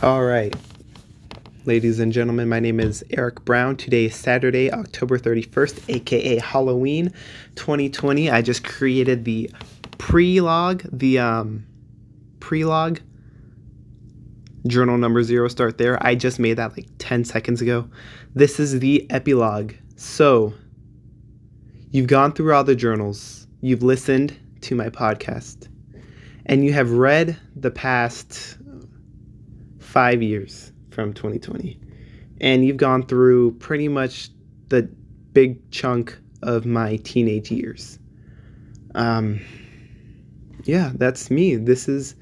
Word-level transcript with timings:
All 0.00 0.22
right. 0.22 0.54
Ladies 1.64 1.98
and 1.98 2.12
gentlemen, 2.12 2.48
my 2.48 2.60
name 2.60 2.78
is 2.78 3.02
Eric 3.10 3.44
Brown. 3.44 3.76
Today 3.76 4.04
is 4.04 4.14
Saturday, 4.14 4.72
October 4.72 5.18
31st, 5.18 5.92
aka 5.92 6.38
Halloween 6.38 7.12
2020. 7.56 8.30
I 8.30 8.40
just 8.40 8.62
created 8.62 9.24
the 9.24 9.50
pre-log, 9.98 10.84
the 10.92 11.18
um 11.18 11.66
pre-log 12.38 13.00
journal 14.68 14.98
number 14.98 15.24
0 15.24 15.48
start 15.48 15.78
there. 15.78 15.98
I 16.00 16.14
just 16.14 16.38
made 16.38 16.58
that 16.58 16.76
like 16.76 16.86
10 16.98 17.24
seconds 17.24 17.60
ago. 17.60 17.90
This 18.36 18.60
is 18.60 18.78
the 18.78 19.04
epilogue. 19.10 19.72
So, 19.96 20.54
you've 21.90 22.06
gone 22.06 22.34
through 22.34 22.54
all 22.54 22.62
the 22.62 22.76
journals. 22.76 23.48
You've 23.62 23.82
listened 23.82 24.38
to 24.60 24.76
my 24.76 24.90
podcast. 24.90 25.66
And 26.46 26.64
you 26.64 26.72
have 26.72 26.92
read 26.92 27.36
the 27.56 27.72
past 27.72 28.57
five 29.98 30.22
years 30.22 30.70
from 30.90 31.12
2020. 31.12 31.76
And 32.40 32.64
you've 32.64 32.76
gone 32.76 33.04
through 33.04 33.50
pretty 33.54 33.88
much 33.88 34.30
the 34.68 34.82
big 35.32 35.68
chunk 35.72 36.16
of 36.40 36.64
my 36.64 36.98
teenage 36.98 37.50
years. 37.50 37.98
Um, 38.94 39.40
yeah, 40.62 40.92
that's 40.94 41.32
me. 41.32 41.56
This 41.56 41.88
is 41.88 42.14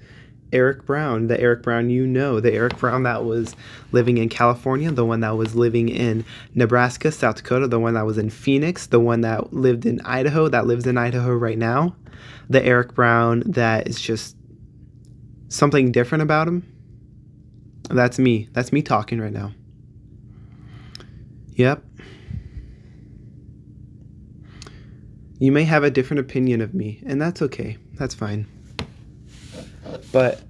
Eric 0.54 0.86
Brown, 0.86 1.26
the 1.26 1.38
Eric 1.38 1.62
Brown 1.62 1.90
you 1.90 2.06
know, 2.06 2.40
the 2.40 2.50
Eric 2.50 2.78
Brown 2.78 3.02
that 3.02 3.26
was 3.26 3.54
living 3.92 4.16
in 4.16 4.30
California, 4.30 4.90
the 4.90 5.04
one 5.04 5.20
that 5.20 5.36
was 5.36 5.54
living 5.54 5.90
in 5.90 6.24
Nebraska, 6.54 7.12
South 7.12 7.36
Dakota, 7.36 7.68
the 7.68 7.78
one 7.78 7.92
that 7.92 8.06
was 8.06 8.16
in 8.16 8.30
Phoenix, 8.30 8.86
the 8.86 9.00
one 9.00 9.20
that 9.20 9.52
lived 9.52 9.84
in 9.84 10.00
Idaho, 10.00 10.48
that 10.48 10.66
lives 10.66 10.86
in 10.86 10.96
Idaho 10.96 11.34
right 11.34 11.58
now, 11.58 11.94
the 12.48 12.64
Eric 12.64 12.94
Brown 12.94 13.42
that 13.44 13.86
is 13.86 14.00
just 14.00 14.34
something 15.50 15.92
different 15.92 16.22
about 16.22 16.48
him 16.48 16.72
that's 17.90 18.18
me. 18.18 18.48
That's 18.52 18.72
me 18.72 18.82
talking 18.82 19.20
right 19.20 19.32
now. 19.32 19.52
Yep. 21.54 21.82
You 25.38 25.52
may 25.52 25.64
have 25.64 25.84
a 25.84 25.90
different 25.90 26.20
opinion 26.20 26.60
of 26.60 26.74
me, 26.74 27.02
and 27.06 27.20
that's 27.20 27.42
okay. 27.42 27.76
That's 27.94 28.14
fine. 28.14 28.46
But 30.12 30.42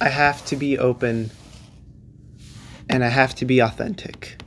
I 0.00 0.08
have 0.08 0.44
to 0.46 0.56
be 0.56 0.78
open 0.78 1.30
and 2.88 3.04
I 3.04 3.08
have 3.08 3.34
to 3.36 3.44
be 3.44 3.60
authentic. 3.60 4.40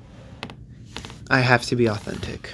I 1.29 1.39
have 1.39 1.63
to 1.65 1.75
be 1.75 1.87
authentic. 1.87 2.53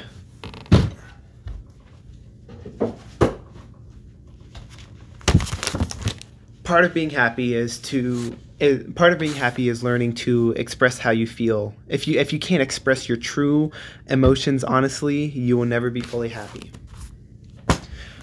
Part 6.63 6.85
of 6.85 6.94
being 6.94 7.09
happy 7.09 7.53
is 7.53 7.77
to 7.79 8.35
it, 8.59 8.95
part 8.95 9.13
of 9.13 9.19
being 9.19 9.33
happy 9.33 9.69
is 9.69 9.83
learning 9.83 10.13
to 10.13 10.53
express 10.57 10.99
how 10.99 11.11
you 11.11 11.27
feel. 11.27 11.73
If 11.87 12.07
you 12.07 12.19
if 12.19 12.31
you 12.31 12.39
can't 12.39 12.61
express 12.61 13.09
your 13.09 13.17
true 13.17 13.71
emotions 14.07 14.63
honestly, 14.63 15.25
you 15.25 15.57
will 15.57 15.65
never 15.65 15.89
be 15.89 16.01
fully 16.01 16.29
happy. 16.29 16.71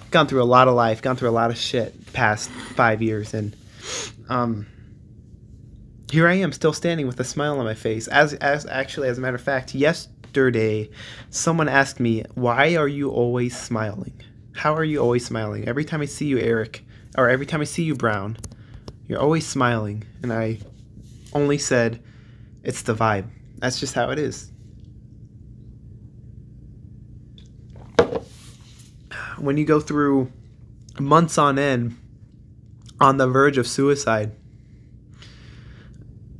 Gone 0.09 0.27
through 0.27 0.41
a 0.41 0.45
lot 0.45 0.67
of 0.67 0.75
life, 0.75 1.01
gone 1.01 1.15
through 1.15 1.29
a 1.29 1.31
lot 1.31 1.51
of 1.51 1.57
shit 1.57 2.13
past 2.13 2.49
five 2.49 3.01
years, 3.01 3.33
and 3.33 3.55
um, 4.29 4.67
here 6.11 6.27
I 6.27 6.33
am 6.35 6.51
still 6.51 6.73
standing 6.73 7.07
with 7.07 7.19
a 7.19 7.23
smile 7.23 7.59
on 7.59 7.65
my 7.65 7.73
face. 7.73 8.07
As 8.07 8.33
as 8.35 8.65
actually, 8.65 9.09
as 9.09 9.17
a 9.17 9.21
matter 9.21 9.35
of 9.35 9.41
fact, 9.41 9.75
yesterday, 9.75 10.89
someone 11.29 11.69
asked 11.69 11.99
me, 11.99 12.23
"Why 12.35 12.75
are 12.75 12.87
you 12.87 13.09
always 13.09 13.57
smiling? 13.57 14.21
How 14.53 14.73
are 14.75 14.83
you 14.83 14.99
always 14.99 15.25
smiling? 15.25 15.67
Every 15.67 15.85
time 15.85 16.01
I 16.01 16.05
see 16.05 16.25
you, 16.25 16.39
Eric, 16.39 16.83
or 17.17 17.29
every 17.29 17.45
time 17.45 17.61
I 17.61 17.65
see 17.65 17.83
you, 17.83 17.95
Brown." 17.95 18.37
You're 19.11 19.19
always 19.19 19.45
smiling. 19.45 20.05
And 20.23 20.31
I 20.31 20.59
only 21.33 21.57
said, 21.57 22.01
It's 22.63 22.83
the 22.83 22.95
vibe. 22.95 23.27
That's 23.57 23.77
just 23.77 23.93
how 23.93 24.09
it 24.09 24.17
is. 24.17 24.53
When 29.37 29.57
you 29.57 29.65
go 29.65 29.81
through 29.81 30.31
months 30.97 31.37
on 31.37 31.59
end 31.59 31.97
on 33.01 33.17
the 33.17 33.27
verge 33.27 33.57
of 33.57 33.67
suicide, 33.67 34.31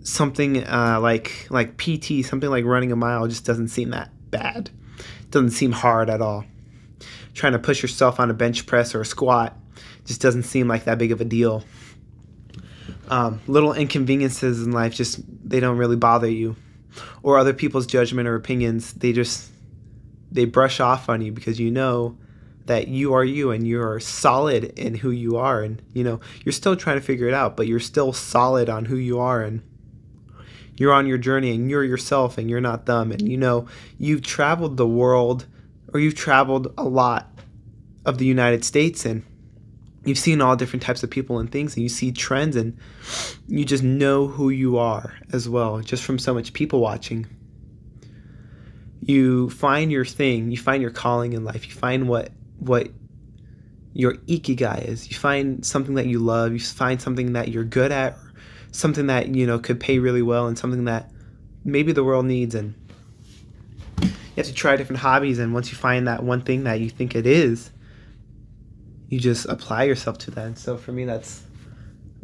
something 0.04 0.66
uh, 0.66 0.98
like 1.02 1.48
like 1.50 1.76
PT, 1.76 2.24
something 2.24 2.50
like 2.50 2.64
running 2.64 2.94
a 2.94 2.96
mile, 2.96 3.28
just 3.28 3.46
doesn't 3.46 3.68
seem 3.68 3.90
that 3.90 4.12
bad. 4.32 4.70
Doesn't 5.30 5.52
seem 5.52 5.74
hard 5.74 6.10
at 6.10 6.22
all. 6.22 6.46
Trying 7.34 7.52
to 7.52 7.60
push 7.60 7.82
yourself 7.82 8.18
on 8.18 8.32
a 8.32 8.34
bench 8.34 8.66
press 8.66 8.96
or 8.96 9.02
a 9.02 9.06
squat 9.06 9.58
just 10.06 10.22
doesn't 10.22 10.44
seem 10.44 10.70
like 10.70 10.86
that 10.86 10.98
big 10.98 11.12
of 11.12 11.20
a 11.20 11.26
deal 11.26 11.66
um, 13.12 13.42
little 13.46 13.74
inconveniences 13.74 14.64
in 14.64 14.72
life 14.72 14.96
just 14.96 15.20
they 15.48 15.60
don't 15.60 15.78
really 15.78 15.98
bother 15.98 16.30
you. 16.30 16.56
Or 17.24 17.38
other 17.38 17.54
people's 17.54 17.86
judgment 17.86 18.28
or 18.28 18.36
opinions 18.36 18.94
they 18.94 19.14
just 19.14 19.50
they 20.32 20.46
brush 20.46 20.80
off 20.80 21.10
on 21.10 21.22
you 21.22 21.32
because 21.32 21.60
you 21.60 21.70
know 21.70 22.18
that 22.66 22.88
you 22.88 23.14
are 23.14 23.24
you 23.24 23.52
and 23.52 23.68
you're 23.68 24.00
solid 24.00 24.66
in 24.80 24.96
who 24.96 25.12
you 25.12 25.38
are. 25.38 25.62
And 25.62 25.82
you 25.94 26.04
know 26.04 26.20
you're 26.44 26.54
still 26.54 26.76
trying 26.76 26.98
to 26.98 27.06
figure 27.06 27.28
it 27.28 27.34
out 27.34 27.56
but 27.56 27.68
you're 27.68 27.80
still 27.80 28.14
solid 28.14 28.70
on 28.70 28.86
who 28.86 28.96
you 28.96 29.20
are. 29.20 29.44
And 29.44 29.62
you're 30.78 30.94
on 30.94 31.06
your 31.06 31.18
journey 31.18 31.52
and 31.52 31.70
you're 31.70 31.84
yourself 31.84 32.38
and 32.38 32.50
you're 32.50 32.62
not 32.62 32.86
them. 32.86 33.12
And 33.12 33.30
you 33.30 33.38
know 33.38 33.68
you've 33.98 34.22
traveled 34.22 34.78
the 34.78 34.88
world 34.88 35.46
or 35.94 36.00
you've 36.00 36.16
traveled 36.16 36.74
a 36.78 36.86
lot 36.86 37.30
of 38.06 38.18
the 38.18 38.26
United 38.26 38.64
States 38.64 39.06
and 39.06 39.24
you've 40.06 40.18
seen 40.18 40.42
all 40.42 40.56
different 40.56 40.84
types 40.84 41.04
of 41.04 41.10
people 41.10 41.40
and 41.40 41.52
things 41.52 41.76
and 41.76 41.84
you 41.84 41.90
see 41.90 42.12
trends 42.12 42.56
and 42.56 42.78
you 43.48 43.64
just 43.64 43.84
know 43.84 44.28
who 44.28 44.50
you 44.50 44.78
are 44.78 45.14
as 45.32 45.48
well 45.48 45.80
just 45.82 46.04
from 46.04 46.18
so 46.18 46.34
much 46.34 46.54
people 46.54 46.80
watching. 46.80 47.28
You 49.02 49.50
find 49.50 49.92
your 49.92 50.06
thing 50.06 50.52
you 50.52 50.58
find 50.58 50.82
your 50.82 50.92
calling 50.92 51.34
in 51.34 51.44
life 51.44 51.68
you 51.68 51.74
find 51.74 52.08
what 52.08 52.32
what 52.60 52.90
your 53.94 54.14
ikigai 54.14 54.88
is. 54.88 55.12
You 55.12 55.18
find 55.18 55.66
something 55.66 55.96
that 55.96 56.08
you 56.08 56.20
love 56.20 56.54
you 56.54 56.60
find 56.60 57.02
something 57.02 57.34
that 57.34 57.50
you're 57.50 57.64
good 57.64 57.92
at 57.92 58.18
something 58.72 59.08
that 59.08 59.36
you 59.36 59.46
know 59.46 59.60
could 59.60 59.80
pay 59.80 60.00
really 60.00 60.22
well 60.22 60.48
and 60.48 60.58
something 60.58 60.86
that 60.86 61.12
maybe 61.64 61.92
the 61.92 62.04
world 62.04 62.26
needs 62.26 62.56
and 62.56 62.74
you 64.02 64.10
have 64.38 64.46
to 64.46 64.54
try 64.54 64.76
different 64.76 65.00
hobbies 65.00 65.38
and 65.40 65.54
once 65.54 65.72
you 65.72 65.78
find 65.78 66.08
that 66.08 66.24
one 66.24 66.42
thing 66.42 66.64
that 66.64 66.80
you 66.80 66.90
think 66.90 67.16
it 67.16 67.28
is 67.28 67.70
you 69.12 69.20
just 69.20 69.46
apply 69.46 69.84
yourself 69.84 70.18
to 70.18 70.32
that. 70.32 70.46
And 70.46 70.58
so 70.58 70.78
for 70.78 70.94
me, 70.94 71.04
that's 71.04 71.44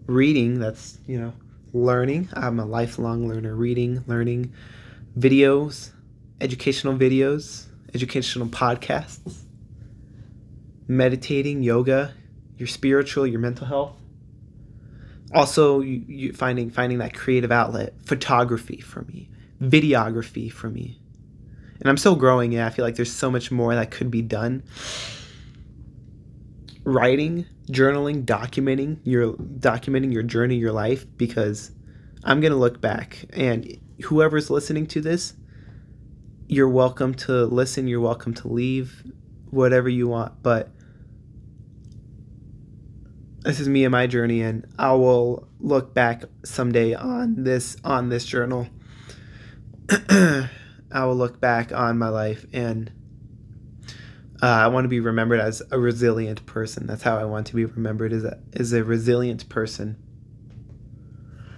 reading. 0.07 0.57
That's 0.59 0.97
you 1.05 1.19
know 1.19 1.33
learning. 1.73 2.29
I'm 2.33 2.59
a 2.59 2.65
lifelong 2.65 3.27
learner. 3.27 3.53
Reading, 3.53 4.03
learning, 4.07 4.53
videos, 5.19 5.91
educational 6.39 6.97
videos, 6.97 7.65
educational 7.93 8.47
podcasts, 8.47 9.35
meditating, 10.87 11.61
yoga, 11.61 12.13
your 12.57 12.67
spiritual, 12.67 13.27
your 13.27 13.41
mental 13.41 13.67
health. 13.67 13.93
Also, 15.33 15.81
you, 15.81 16.05
you 16.07 16.33
finding 16.33 16.69
finding 16.69 16.99
that 16.99 17.13
creative 17.13 17.51
outlet, 17.51 17.95
photography 18.05 18.79
for 18.79 19.01
me, 19.01 19.29
videography 19.61 20.49
for 20.49 20.69
me, 20.69 21.01
and 21.81 21.89
I'm 21.89 21.97
still 21.97 22.15
growing. 22.15 22.53
Yeah, 22.53 22.65
I 22.65 22.69
feel 22.69 22.85
like 22.85 22.95
there's 22.95 23.11
so 23.11 23.29
much 23.29 23.51
more 23.51 23.75
that 23.75 23.91
could 23.91 24.09
be 24.09 24.21
done 24.21 24.63
writing, 26.87 27.45
journaling, 27.69 28.23
documenting 28.23 28.97
your 29.03 29.33
documenting 29.33 30.13
your 30.13 30.23
journey, 30.23 30.55
your 30.55 30.71
life 30.71 31.05
because 31.17 31.71
I'm 32.23 32.39
going 32.39 32.53
to 32.53 32.57
look 32.57 32.79
back 32.79 33.25
and 33.33 33.77
whoever's 34.05 34.49
listening 34.49 34.87
to 34.87 35.01
this, 35.01 35.33
you're 36.47 36.69
welcome 36.69 37.13
to 37.15 37.43
listen, 37.43 37.89
you're 37.89 37.99
welcome 37.99 38.33
to 38.35 38.47
leave 38.47 39.03
whatever 39.49 39.89
you 39.89 40.07
want, 40.07 40.41
but 40.41 40.71
this 43.39 43.59
is 43.59 43.67
me 43.67 43.83
and 43.83 43.91
my 43.91 44.07
journey 44.07 44.41
and 44.41 44.65
I 44.79 44.93
will 44.93 45.49
look 45.59 45.93
back 45.93 46.23
someday 46.45 46.93
on 46.93 47.43
this 47.43 47.75
on 47.83 48.07
this 48.07 48.25
journal. 48.25 48.65
I 49.89 50.49
will 50.93 51.17
look 51.17 51.41
back 51.41 51.73
on 51.73 51.97
my 51.97 52.07
life 52.07 52.45
and 52.53 52.93
uh, 54.41 54.45
I 54.45 54.67
want 54.67 54.85
to 54.85 54.89
be 54.89 54.99
remembered 54.99 55.39
as 55.39 55.63
a 55.71 55.79
resilient 55.79 56.45
person. 56.45 56.85
That's 56.85 57.03
how 57.03 57.17
I 57.17 57.25
want 57.25 57.47
to 57.47 57.55
be 57.55 57.65
remembered 57.65 58.13
as 58.13 58.23
a, 58.23 58.39
as 58.53 58.71
a 58.73 58.83
resilient 58.83 59.49
person. 59.49 59.97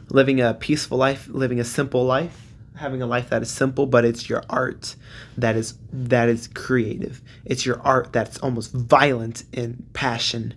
Living 0.09 0.39
a 0.39 0.53
peaceful 0.53 0.97
life, 0.97 1.27
living 1.27 1.59
a 1.59 1.65
simple 1.65 2.05
life, 2.05 2.53
having 2.75 3.01
a 3.01 3.05
life 3.05 3.29
that 3.29 3.41
is 3.41 3.51
simple, 3.51 3.85
but 3.85 4.05
it's 4.05 4.29
your 4.29 4.43
art 4.49 4.95
that 5.37 5.55
is 5.55 5.75
that 5.91 6.29
is 6.29 6.47
creative. 6.47 7.21
It's 7.45 7.65
your 7.65 7.81
art 7.81 8.13
that's 8.13 8.39
almost 8.39 8.71
violent 8.71 9.43
in 9.51 9.85
passion. 9.93 10.55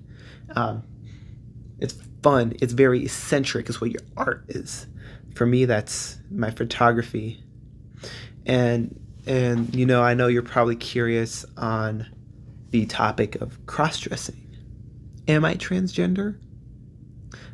Um, 0.54 0.84
it's 1.80 1.94
fun. 2.22 2.54
It's 2.62 2.72
very 2.72 3.04
eccentric. 3.04 3.68
Is 3.68 3.80
what 3.80 3.90
your 3.90 4.02
art 4.16 4.44
is. 4.48 4.86
For 5.34 5.44
me, 5.44 5.64
that's 5.64 6.18
my 6.30 6.50
photography, 6.50 7.42
and 8.46 8.98
and 9.26 9.74
you 9.74 9.86
know, 9.86 10.02
I 10.02 10.14
know 10.14 10.26
you're 10.26 10.42
probably 10.42 10.76
curious 10.76 11.44
on 11.56 12.06
the 12.70 12.86
topic 12.86 13.36
of 13.36 13.64
cross 13.66 14.00
dressing. 14.00 14.56
Am 15.28 15.44
I 15.44 15.54
transgender? 15.54 16.38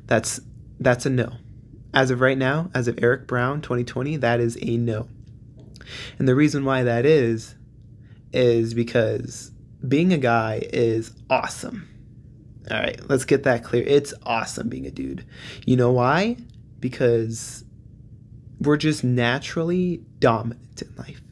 That's 0.06 0.40
that's 0.80 1.06
a 1.06 1.10
no. 1.10 1.32
As 1.92 2.10
of 2.10 2.20
right 2.20 2.38
now, 2.38 2.70
as 2.74 2.88
of 2.88 2.98
Eric 3.02 3.26
Brown 3.26 3.60
2020, 3.60 4.16
that 4.18 4.40
is 4.40 4.58
a 4.60 4.76
no. 4.76 5.08
And 6.18 6.28
the 6.28 6.34
reason 6.34 6.64
why 6.64 6.82
that 6.82 7.06
is, 7.06 7.54
is 8.32 8.74
because 8.74 9.50
being 9.86 10.12
a 10.12 10.18
guy 10.18 10.66
is 10.72 11.12
awesome. 11.30 11.88
All 12.70 12.78
right, 12.78 13.00
let's 13.08 13.24
get 13.24 13.44
that 13.44 13.64
clear. 13.64 13.84
It's 13.86 14.12
awesome 14.24 14.68
being 14.68 14.86
a 14.86 14.90
dude. 14.90 15.24
You 15.64 15.76
know 15.76 15.92
why? 15.92 16.36
Because 16.78 17.64
we're 18.60 18.76
just 18.76 19.02
naturally 19.02 20.02
dominant 20.18 20.82
in 20.82 20.94
life. 20.96 21.22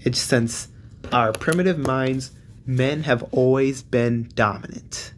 It's 0.00 0.18
since 0.18 0.68
our 1.12 1.32
primitive 1.32 1.78
minds, 1.78 2.32
men 2.66 3.02
have 3.02 3.22
always 3.32 3.82
been 3.82 4.30
dominant. 4.34 5.12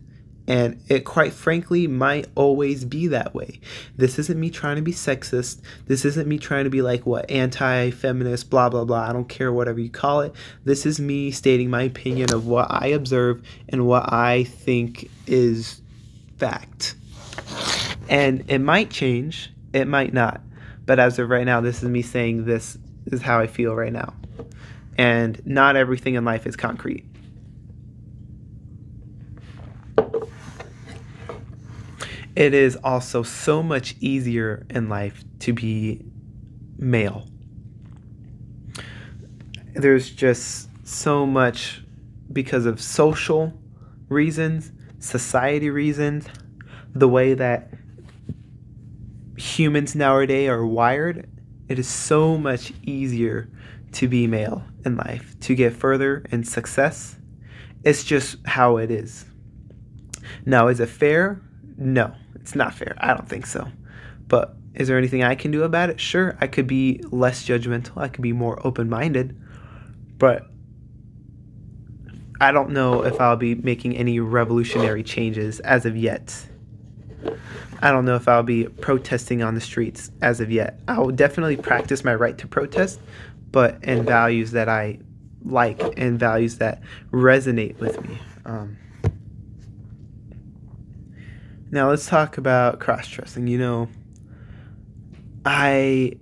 And 0.49 0.83
it 0.89 1.05
quite 1.05 1.33
frankly 1.33 1.87
might 1.87 2.27
always 2.35 2.85
be 2.85 3.07
that 3.09 3.33
way. 3.33 3.61
This 3.97 4.19
isn't 4.19 4.39
me 4.39 4.51
trying 4.51 4.77
to 4.77 4.83
be 4.83 4.93
sexist. 4.93 5.61
This 5.87 6.05
isn't 6.05 6.27
me 6.27 6.39
trying 6.39 6.65
to 6.65 6.71
be 6.71 6.83
like 6.83 7.07
what 7.07 7.31
anti 7.31 7.91
feminist, 7.91 8.51
blah, 8.51 8.69
blah, 8.69 8.85
blah. 8.85 9.09
I 9.09 9.13
don't 9.13 9.29
care 9.29 9.53
whatever 9.53 9.79
you 9.79 9.89
call 9.89 10.23
it. 10.23 10.35
This 10.65 10.85
is 10.85 10.99
me 10.99 11.31
stating 11.31 11.71
my 11.71 11.83
opinion 11.83 12.33
of 12.35 12.47
what 12.47 12.67
I 12.71 12.89
observe 12.89 13.41
and 13.69 13.87
what 13.87 14.13
I 14.13 14.45
think 14.45 15.09
is 15.29 15.81
fact. 16.39 16.97
And 18.09 18.45
it 18.49 18.59
might 18.59 18.91
change, 18.91 19.53
it 19.73 19.87
might 19.87 20.13
not. 20.13 20.41
But 20.85 20.99
as 20.99 21.21
of 21.21 21.31
right 21.31 21.47
now, 21.47 21.61
this 21.61 21.85
is 21.85 21.89
me 21.89 22.03
saying 22.03 22.47
this 22.47 22.77
is 23.07 23.23
how 23.23 23.39
I 23.39 23.47
feel 23.47 23.75
right 23.77 23.93
now. 23.93 24.13
And 24.97 25.41
not 25.47 25.77
everything 25.77 26.15
in 26.15 26.25
life 26.25 26.47
is 26.47 26.57
concrete. 26.57 27.07
it 32.35 32.55
is 32.55 32.77
also 32.83 33.23
so 33.23 33.63
much 33.63 33.95
easier 34.01 34.67
in 34.71 34.89
life 34.89 35.23
to 35.41 35.53
be 35.53 36.05
male. 36.79 37.27
There's 39.75 40.11
just 40.11 40.69
so 40.87 41.27
much 41.27 41.83
because 42.33 42.67
of 42.67 42.81
social 42.81 43.53
reasons, 44.09 44.73
society 44.99 45.71
reasons, 45.71 46.27
the 46.95 47.09
way 47.09 47.35
that 47.35 47.71
humans 49.37 49.95
nowadays 49.95 50.49
are 50.49 50.67
wired, 50.67 51.29
it 51.69 51.79
is 51.79 51.89
so 51.89 52.37
much 52.37 52.73
easier 52.83 53.49
to 53.93 54.09
be 54.09 54.27
male 54.27 54.65
in 54.85 54.97
life, 54.97 55.39
to 55.41 55.55
get 55.55 55.75
further 55.75 56.25
in 56.31 56.45
success. 56.45 57.17
It's 57.85 58.05
just 58.05 58.37
how 58.47 58.77
it 58.77 58.91
is. 58.91 59.25
Now, 60.47 60.69
is 60.69 60.81
it 60.81 60.89
fair? 60.89 61.41
No. 61.77 62.15
It's 62.37 62.55
not 62.55 62.75
fair. 62.75 62.97
I 62.99 63.15
don't 63.15 63.29
think 63.29 63.47
so. 63.47 63.69
But 64.27 64.57
is 64.75 64.89
there 64.89 64.99
anything 64.99 65.23
I 65.23 65.35
can 65.35 65.51
do 65.51 65.63
about 65.63 65.91
it? 65.91 66.01
Sure, 66.01 66.37
I 66.41 66.47
could 66.47 66.67
be 66.67 67.01
less 67.11 67.45
judgmental. 67.47 67.99
I 67.99 68.09
could 68.09 68.23
be 68.23 68.33
more 68.33 68.65
open 68.67 68.89
minded. 68.89 69.39
But 70.19 70.47
I 72.41 72.51
don't 72.51 72.71
know 72.71 73.05
if 73.05 73.21
I'll 73.21 73.37
be 73.37 73.55
making 73.55 73.97
any 73.97 74.19
revolutionary 74.19 75.03
changes 75.03 75.61
as 75.61 75.87
of 75.87 75.97
yet. 75.97 76.47
I 77.81 77.91
don't 77.93 78.05
know 78.05 78.17
if 78.17 78.27
I'll 78.27 78.43
be 78.43 78.65
protesting 78.65 79.43
on 79.43 79.55
the 79.55 79.61
streets 79.61 80.11
as 80.23 80.41
of 80.41 80.51
yet. 80.51 80.81
I 80.89 80.99
will 80.99 81.13
definitely 81.13 81.57
practice 81.57 82.05
my 82.05 82.15
right 82.15 82.37
to 82.39 82.49
protest, 82.49 83.01
but 83.53 83.79
and 83.83 84.07
values 84.07 84.53
that 84.53 84.69
I 84.69 84.99
like 85.45 85.81
and 85.97 86.19
values 86.19 86.59
that 86.59 86.83
resonate 87.13 87.79
with 87.79 88.03
me. 88.09 88.19
Um, 88.45 88.79
now 91.71 91.91
let's 91.91 92.07
talk 92.07 92.39
about 92.39 92.81
cross 92.81 93.09
dressing. 93.09 93.47
You 93.47 93.59
know, 93.59 93.89
I 95.45 96.15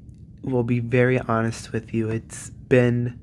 will 0.43 0.65
be 0.65 0.81
very 0.81 1.19
honest 1.19 1.73
with 1.73 1.94
you. 1.94 2.09
It's 2.09 2.50
been 2.50 3.19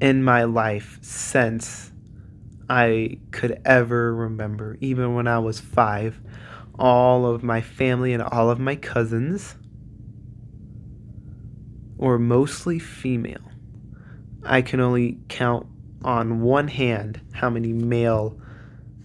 in 0.00 0.24
my 0.24 0.44
life 0.44 0.98
since 1.02 1.92
I 2.68 3.18
could 3.30 3.60
ever 3.64 4.14
remember, 4.14 4.78
even 4.80 5.14
when 5.14 5.26
I 5.26 5.38
was 5.38 5.60
five. 5.60 6.20
All 6.78 7.26
of 7.26 7.42
my 7.42 7.60
family 7.60 8.14
and 8.14 8.22
all 8.22 8.48
of 8.48 8.58
my 8.58 8.76
cousins 8.76 9.56
were 12.00 12.18
mostly 12.18 12.78
female. 12.78 13.42
I 14.42 14.62
can 14.62 14.80
only 14.80 15.18
count 15.28 15.66
on 16.02 16.40
one 16.40 16.66
hand 16.66 17.20
how 17.32 17.50
many 17.50 17.72
male 17.74 18.40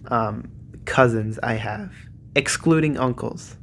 um, 0.06 0.50
cousins 0.86 1.38
I 1.42 1.54
have, 1.54 1.92
excluding 2.34 2.96
uncles. 2.98 3.58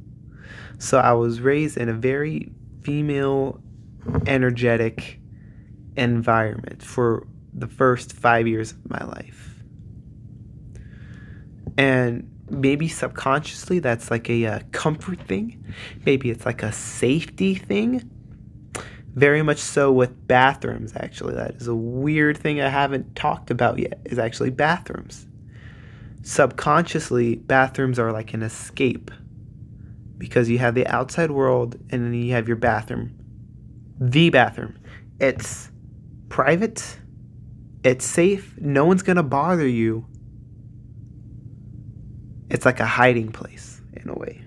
So 0.78 0.98
I 0.98 1.12
was 1.12 1.40
raised 1.40 1.76
in 1.76 1.88
a 1.88 1.92
very 1.92 2.52
female, 2.82 3.60
energetic 4.26 5.18
environment 5.96 6.82
for 6.82 7.26
the 7.52 7.66
first 7.66 8.12
five 8.12 8.46
years 8.46 8.70
of 8.70 8.88
my 8.88 9.04
life. 9.04 9.62
And 11.76 12.30
maybe 12.50 12.86
subconsciously 12.86 13.80
that's 13.80 14.12
like 14.12 14.30
a, 14.30 14.44
a 14.44 14.52
uh, 14.52 14.60
comfort 14.70 15.20
thing. 15.22 15.64
Maybe 16.06 16.30
it's 16.30 16.46
like 16.46 16.62
a 16.62 16.70
safety 16.70 17.56
thing. 17.56 18.10
Very 19.14 19.42
much 19.42 19.58
so 19.58 19.92
with 19.92 20.26
bathrooms, 20.26 20.92
actually. 20.96 21.34
That 21.34 21.54
is 21.54 21.68
a 21.68 21.74
weird 21.74 22.36
thing 22.36 22.60
I 22.60 22.68
haven't 22.68 23.14
talked 23.14 23.50
about 23.50 23.78
yet, 23.78 24.00
is 24.04 24.18
actually 24.18 24.50
bathrooms. 24.50 25.26
Subconsciously 26.22 27.36
bathrooms 27.36 27.98
are 27.98 28.12
like 28.12 28.34
an 28.34 28.42
escape 28.42 29.10
because 30.18 30.48
you 30.48 30.58
have 30.58 30.74
the 30.74 30.86
outside 30.86 31.30
world 31.30 31.76
and 31.90 32.04
then 32.04 32.14
you 32.14 32.32
have 32.32 32.48
your 32.48 32.56
bathroom. 32.56 33.14
The 34.00 34.30
bathroom. 34.30 34.78
It's 35.20 35.70
private. 36.28 36.98
It's 37.84 38.04
safe. 38.04 38.54
No 38.58 38.84
one's 38.84 39.02
going 39.02 39.16
to 39.16 39.22
bother 39.22 39.66
you. 39.66 40.06
It's 42.50 42.64
like 42.64 42.80
a 42.80 42.86
hiding 42.86 43.30
place 43.30 43.80
in 43.92 44.08
a 44.08 44.14
way. 44.14 44.42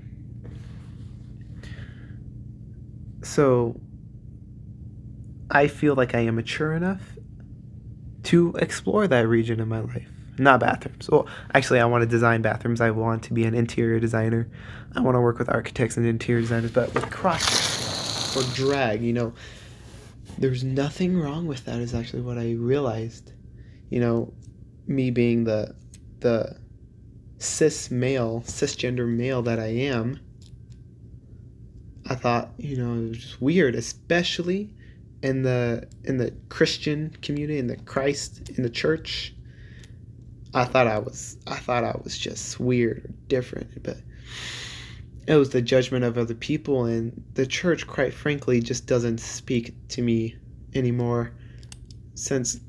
So 3.22 3.80
i 5.52 5.68
feel 5.68 5.96
like 5.96 6.16
i 6.16 6.20
am 6.20 6.36
mature 6.36 6.74
enough 6.74 7.02
to 8.24 8.54
explore 8.60 9.08
that 9.08 9.28
region 9.28 9.60
in 9.60 9.68
my 9.68 9.80
life 9.80 10.10
not 10.40 10.60
bathrooms. 10.60 11.10
Well, 11.10 11.28
actually, 11.54 11.80
I 11.80 11.86
want 11.86 12.04
to 12.04 12.08
design 12.08 12.42
bathrooms. 12.42 12.82
I 12.82 12.92
want 12.92 13.24
to 13.24 13.34
be 13.34 13.46
an 13.46 13.54
interior 13.54 14.00
designer. 14.00 14.50
I 14.96 15.02
want 15.02 15.16
to 15.16 15.22
work 15.22 15.40
with 15.40 15.50
architects 15.50 15.98
and 15.98 16.06
interior 16.06 16.42
designers. 16.42 16.72
But 16.72 16.94
with 16.94 17.10
cross 17.10 18.38
or 18.38 18.44
drag, 18.54 19.01
you 19.01 19.13
know, 19.13 19.34
there's 20.38 20.63
nothing 20.63 21.20
wrong 21.20 21.48
with 21.48 21.66
that. 21.66 21.80
Is 21.80 21.94
actually 21.94 22.22
what 22.22 22.38
I 22.38 22.54
realized. 22.54 23.32
You 23.89 24.00
know, 24.00 24.34
me 24.86 25.12
being 25.12 25.44
the 25.44 25.75
the 26.20 26.58
cis 27.39 27.89
male, 27.92 28.44
cisgender 28.46 29.08
male 29.08 29.42
that 29.44 29.60
I 29.60 29.68
am. 29.68 30.20
I 32.10 32.16
thought, 32.16 32.51
you 32.58 32.77
know, 32.77 32.94
it 32.94 33.10
was 33.10 33.18
just 33.18 33.42
weird, 33.42 33.75
especially 33.75 34.74
in 35.21 35.41
the 35.41 35.88
in 36.03 36.17
the 36.17 36.33
Christian 36.50 37.09
community, 37.21 37.59
in 37.59 37.67
the 37.67 37.77
Christ, 37.77 38.50
in 38.50 38.63
the 38.63 38.69
church 38.69 39.33
I 40.53 40.65
thought 40.65 40.88
I 40.88 41.00
was 41.00 41.38
I 41.45 41.57
thought 41.57 41.83
I 41.83 41.95
was 42.03 42.17
just 42.17 42.59
weird 42.59 43.05
or 43.05 43.09
different, 43.27 43.83
but 43.83 43.97
it 45.27 45.36
was 45.36 45.50
the 45.50 45.62
judgment 45.62 46.05
of 46.05 46.17
other 46.17 46.33
people 46.33 46.86
and 46.86 47.24
the 47.33 47.45
church 47.45 47.86
quite 47.86 48.13
frankly 48.13 48.62
just 48.62 48.88
doesn't 48.88 49.19
speak 49.19 49.75
to 49.89 50.01
me 50.01 50.36
anymore 50.74 51.33
since 52.15 52.59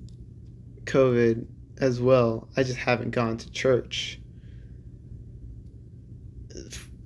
COVID 0.84 1.46
as 1.80 2.00
well. 2.00 2.48
I 2.56 2.64
just 2.64 2.78
haven't 2.78 3.10
gone 3.10 3.38
to 3.38 3.50
church 3.52 4.20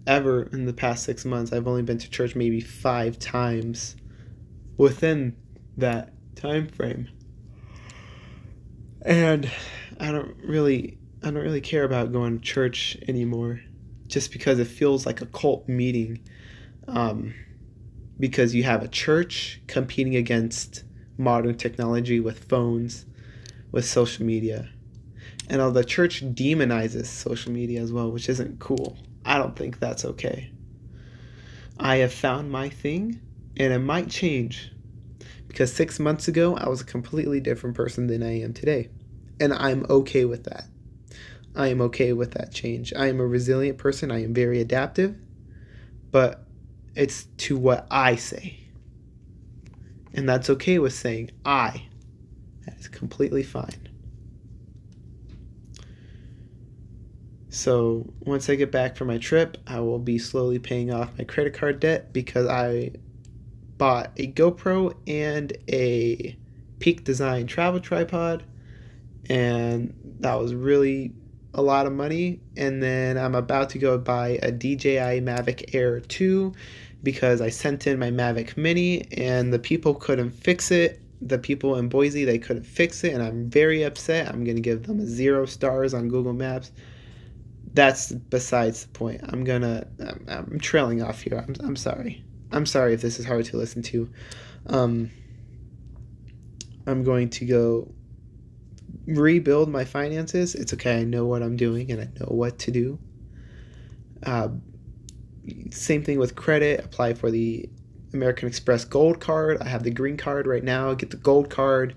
ever 0.07 0.45
in 0.45 0.65
the 0.65 0.73
past 0.73 1.05
6 1.05 1.25
months. 1.27 1.53
I've 1.53 1.69
only 1.69 1.83
been 1.83 1.99
to 1.99 2.11
church 2.11 2.35
maybe 2.35 2.61
5 2.61 3.19
times 3.19 3.97
within 4.83 5.37
that 5.77 6.13
time 6.35 6.67
frame. 6.67 7.09
And 9.03 9.49
I 10.01 10.11
don't 10.11 10.37
really 10.43 10.99
I 11.23 11.27
don't 11.27 11.43
really 11.43 11.61
care 11.61 11.85
about 11.85 12.13
going 12.13 12.41
to 12.41 12.45
church 12.45 12.97
anymore, 13.07 13.61
just 14.09 14.33
because 14.33 14.59
it 14.59 14.67
feels 14.67 15.07
like 15.07 15.21
a 15.21 15.27
cult 15.27 15.69
meeting. 15.69 16.21
Um, 16.89 17.33
because 18.19 18.57
you 18.57 18.65
have 18.65 18.83
a 18.83 18.89
church 18.89 19.61
competing 19.69 20.17
against 20.17 20.83
modern 21.17 21.57
technology 21.57 22.19
with 22.19 22.45
phones, 22.49 23.07
with 23.71 23.85
social 23.85 24.27
media, 24.27 24.69
and 25.49 25.61
all 25.61 25.71
the 25.71 25.85
church 25.85 26.25
demonizes 26.35 27.07
social 27.07 27.53
media 27.53 27.81
as 27.81 27.93
well, 27.93 28.11
which 28.11 28.29
isn't 28.29 28.59
cool. 28.59 28.97
I 29.25 29.39
don't 29.39 29.55
think 29.55 29.79
that's 29.79 30.05
okay. 30.05 30.51
I 31.79 31.99
have 31.99 32.13
found 32.13 32.51
my 32.51 32.69
thing, 32.69 33.21
and 33.57 33.73
it 33.73 33.79
might 33.79 34.11
change 34.11 34.72
because 35.53 35.71
six 35.71 36.01
months 36.01 36.29
ago 36.29 36.57
I 36.57 36.69
was 36.71 36.81
a 36.81 36.85
completely 36.85 37.39
different 37.39 37.77
person 37.77 38.07
than 38.07 38.23
I 38.23 38.41
am 38.41 38.55
today. 38.55 38.89
And 39.39 39.53
I'm 39.53 39.85
okay 39.91 40.25
with 40.25 40.45
that. 40.45 40.65
I 41.55 41.69
am 41.69 41.83
okay 41.83 42.15
with 42.15 42.33
that 42.33 42.53
change. 42.53 42.95
I 42.95 43.09
am 43.09 43.21
a 43.21 43.27
resilient 43.27 43.77
person. 43.77 44.11
I 44.11 44.25
am 44.25 44.33
very 44.33 44.61
adaptive. 44.61 45.15
But 46.11 46.47
It's 46.95 47.25
to 47.39 47.59
what 47.59 47.87
I 47.91 48.17
say. 48.17 48.61
And 50.15 50.27
that's 50.27 50.49
okay 50.49 50.79
with 50.79 50.95
saying 50.95 51.31
I. 51.45 51.87
That 52.67 52.79
is 52.79 52.89
completely 52.89 53.43
fine. 53.43 53.89
So 57.51 58.11
once 58.21 58.49
I 58.49 58.55
get 58.55 58.71
back 58.71 58.97
from 58.97 59.09
my 59.09 59.19
trip, 59.19 59.59
I 59.67 59.81
will 59.81 59.99
be 59.99 60.19
slowly 60.19 60.59
paying 60.59 60.91
off 60.91 61.19
my 61.19 61.25
credit 61.25 61.53
card 61.53 61.81
debt 61.81 62.13
because 62.13 62.47
I 62.47 62.93
bought 63.83 64.13
a 64.17 64.29
GoPro 64.29 64.95
and 65.09 65.53
a 65.69 66.37
Peak 66.79 67.03
Design 67.03 67.49
travel 67.49 67.81
tripod. 67.81 68.45
And 69.29 69.93
that 70.21 70.39
was 70.39 70.55
really 70.55 71.11
a 71.53 71.63
lot 71.63 71.87
of 71.87 71.93
money. 71.93 72.39
And 72.57 72.81
then 72.81 73.19
I'm 73.19 73.35
about 73.35 73.71
to 73.71 73.81
go 73.81 73.99
buy 73.99 74.39
a 74.41 74.53
DJI 74.53 75.21
Mavic 75.23 75.75
Air 75.75 75.99
2 75.99 76.53
because 77.03 77.41
I 77.41 77.49
sent 77.49 77.89
in 77.89 77.99
my 77.99 78.13
Mavic 78.13 78.57
Mini 78.57 79.05
and 79.19 79.53
the 79.53 79.59
people 79.59 79.97
couldn't 79.97 80.31
fix 80.31 80.71
it. 80.71 81.01
The 81.21 81.39
people 81.39 81.75
in 81.75 81.89
Boise, 81.89 82.25
they 82.25 82.39
couldn't 82.39 82.67
fix 82.67 83.03
it, 83.03 83.15
and 83.15 83.21
I'm 83.21 83.51
very 83.51 83.83
upset. 83.83 84.29
I'm 84.29 84.45
to 84.59 84.63
give 84.63 84.85
them 84.85 85.05
zero 85.05 85.45
stars 85.45 85.93
on 85.93 86.07
Google 86.07 86.35
Maps. 86.35 86.71
That's 87.75 88.13
besides 88.13 88.85
the 88.85 88.91
point. 88.91 89.23
I'm 89.25 89.43
to, 89.63 89.89
I'm, 89.99 90.25
I'm, 90.29 90.61
trailing 90.61 91.03
off 91.03 91.23
here. 91.23 91.45
I'm, 91.45 91.57
I'm 91.65 91.77
sorry. 91.77 92.25
I'm 92.53 92.67
sorry 92.67 92.95
if 92.95 93.01
this 93.01 93.19
is 93.19 93.27
hard 93.27 93.45
to 93.47 93.57
listen 93.57 93.83
to. 93.83 94.11
Um, 94.67 95.11
I'm 96.87 97.03
going 97.03 97.31
to 97.31 97.45
go 97.45 97.93
rebuild 99.07 99.69
my 99.69 99.85
finances. 99.85 100.55
It's 100.55 100.73
okay. 100.75 101.01
I 101.01 101.05
know 101.05 101.27
what 101.27 101.43
I'm 101.43 101.57
doing 101.57 101.91
and 101.91 102.01
I 102.01 102.09
know 102.21 102.27
what 102.27 102.59
to 102.61 102.71
do. 102.71 102.99
Uh, 104.23 104.49
same 105.71 106.03
thing 106.03 106.19
with 106.19 106.37
credit. 106.37 106.85
Apply 106.85 107.15
for 107.15 107.31
the 107.31 107.69
American 108.13 108.49
Express 108.49 108.85
Gold 108.85 109.21
Card. 109.21 109.61
I 109.61 109.69
have 109.69 109.83
the 109.83 109.91
green 109.91 110.17
card 110.17 110.47
right 110.47 110.63
now. 110.63 110.95
Get 110.95 111.11
the 111.11 111.17
gold 111.17 111.51
card, 111.51 111.97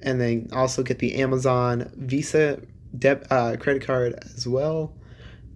and 0.00 0.20
then 0.20 0.48
also 0.52 0.82
get 0.82 0.98
the 0.98 1.16
Amazon 1.16 1.90
Visa 1.96 2.60
deb 2.96 3.26
uh, 3.30 3.56
credit 3.58 3.84
card 3.84 4.18
as 4.36 4.46
well, 4.46 4.94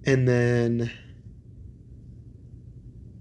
and 0.04 0.26
then 0.26 0.90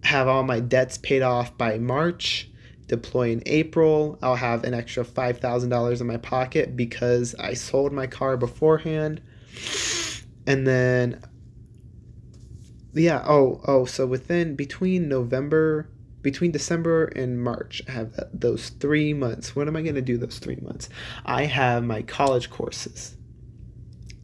have 0.03 0.27
all 0.27 0.43
my 0.43 0.59
debts 0.59 0.97
paid 0.97 1.21
off 1.21 1.57
by 1.57 1.77
March. 1.77 2.49
Deploy 2.87 3.29
in 3.31 3.43
April. 3.45 4.17
I'll 4.21 4.35
have 4.35 4.63
an 4.63 4.73
extra 4.73 5.05
five 5.05 5.39
thousand 5.39 5.69
dollars 5.69 6.01
in 6.01 6.07
my 6.07 6.17
pocket 6.17 6.75
because 6.75 7.35
I 7.35 7.53
sold 7.53 7.93
my 7.93 8.07
car 8.07 8.35
beforehand, 8.35 9.21
and 10.47 10.65
then 10.65 11.21
yeah. 12.93 13.23
Oh, 13.27 13.61
oh. 13.67 13.85
So 13.85 14.07
within 14.07 14.55
between 14.55 15.07
November, 15.07 15.91
between 16.23 16.51
December 16.51 17.05
and 17.05 17.41
March, 17.41 17.83
I 17.87 17.91
have 17.91 18.19
those 18.33 18.69
three 18.69 19.13
months. 19.13 19.55
What 19.55 19.67
am 19.67 19.75
I 19.75 19.83
going 19.83 19.93
to 19.95 20.01
do 20.01 20.17
those 20.17 20.39
three 20.39 20.57
months? 20.57 20.89
I 21.25 21.45
have 21.45 21.83
my 21.83 22.01
college 22.01 22.49
courses. 22.49 23.15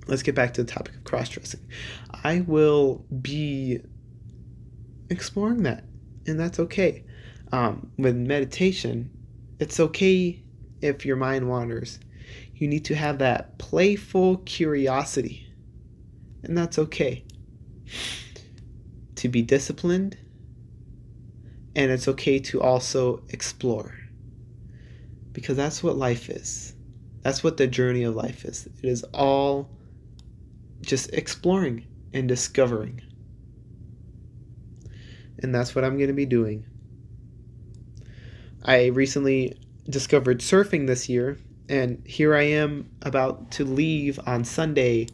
Let's 0.07 0.23
get 0.23 0.35
back 0.35 0.53
to 0.55 0.63
the 0.63 0.71
topic 0.71 0.95
of 0.95 1.03
cross 1.03 1.29
dressing. 1.29 1.61
I 2.23 2.41
will 2.41 3.05
be 3.21 3.81
exploring 5.09 5.63
that, 5.63 5.83
and 6.27 6.39
that's 6.39 6.59
okay. 6.59 7.03
Um, 7.51 7.91
with 7.97 8.15
meditation, 8.15 9.09
it's 9.59 9.79
okay 9.79 10.43
if 10.81 11.05
your 11.05 11.15
mind 11.15 11.49
wanders. 11.49 11.99
You 12.55 12.67
need 12.67 12.85
to 12.85 12.95
have 12.95 13.19
that 13.19 13.57
playful 13.57 14.37
curiosity, 14.37 15.47
and 16.43 16.57
that's 16.57 16.79
okay 16.79 17.23
to 19.15 19.29
be 19.29 19.41
disciplined, 19.41 20.17
and 21.75 21.91
it's 21.91 22.07
okay 22.07 22.39
to 22.39 22.61
also 22.61 23.23
explore. 23.29 23.93
Because 25.31 25.57
that's 25.57 25.83
what 25.83 25.97
life 25.97 26.29
is. 26.29 26.73
That's 27.21 27.43
what 27.43 27.57
the 27.57 27.67
journey 27.67 28.03
of 28.03 28.15
life 28.15 28.45
is. 28.45 28.67
It 28.67 28.87
is 28.87 29.03
all 29.13 29.69
just 30.81 31.11
exploring 31.13 31.85
and 32.13 32.27
discovering. 32.27 33.01
And 35.45 35.53
that's 35.53 35.75
what 35.75 35.85
I'm 35.85 35.95
going 35.97 36.07
to 36.07 36.13
be 36.13 36.25
doing. 36.25 36.65
I 38.63 38.87
recently 38.87 39.59
discovered 39.87 40.39
surfing 40.39 40.87
this 40.87 41.07
year, 41.07 41.37
and 41.69 42.01
here 42.03 42.33
I 42.33 42.41
am 42.41 42.89
about 43.03 43.51
to 43.51 43.63
leave 43.63 44.19
on 44.25 44.43
Sunday, 44.43 45.07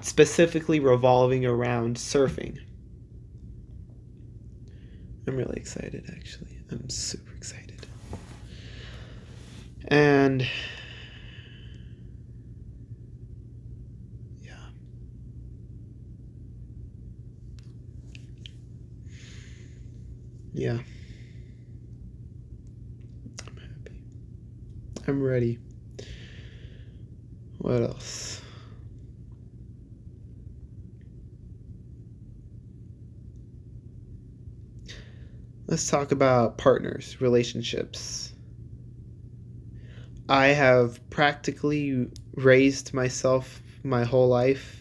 specifically 0.00 0.80
revolving 0.80 1.46
around 1.46 1.94
surfing. 1.96 2.58
I'm 5.28 5.36
really 5.36 5.58
excited, 5.58 6.10
actually. 6.12 6.58
I'm 6.72 6.90
super 6.90 7.32
excited. 7.32 7.86
And 9.86 10.44
yeah. 14.42 14.54
Yeah. 20.52 20.78
I'm 23.46 23.56
happy. 23.56 24.02
I'm 25.06 25.22
ready. 25.22 25.58
What 27.58 27.82
else? 27.82 28.40
Let's 35.66 35.88
talk 35.88 36.10
about 36.10 36.58
partners, 36.58 37.20
relationships. 37.20 38.32
I 40.28 40.48
have 40.48 41.08
practically 41.10 42.08
raised 42.34 42.92
myself 42.92 43.62
my 43.84 44.04
whole 44.04 44.28
life. 44.28 44.79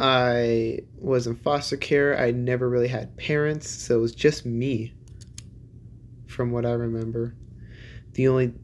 I 0.00 0.80
was 0.98 1.26
in 1.26 1.36
foster 1.36 1.76
care. 1.76 2.18
I 2.18 2.30
never 2.30 2.70
really 2.70 2.88
had 2.88 3.14
parents, 3.18 3.68
so 3.68 3.98
it 3.98 4.00
was 4.00 4.14
just 4.14 4.46
me, 4.46 4.94
from 6.26 6.50
what 6.50 6.64
I 6.64 6.72
remember. 6.72 7.34
The 8.14 8.28
only 8.28 8.54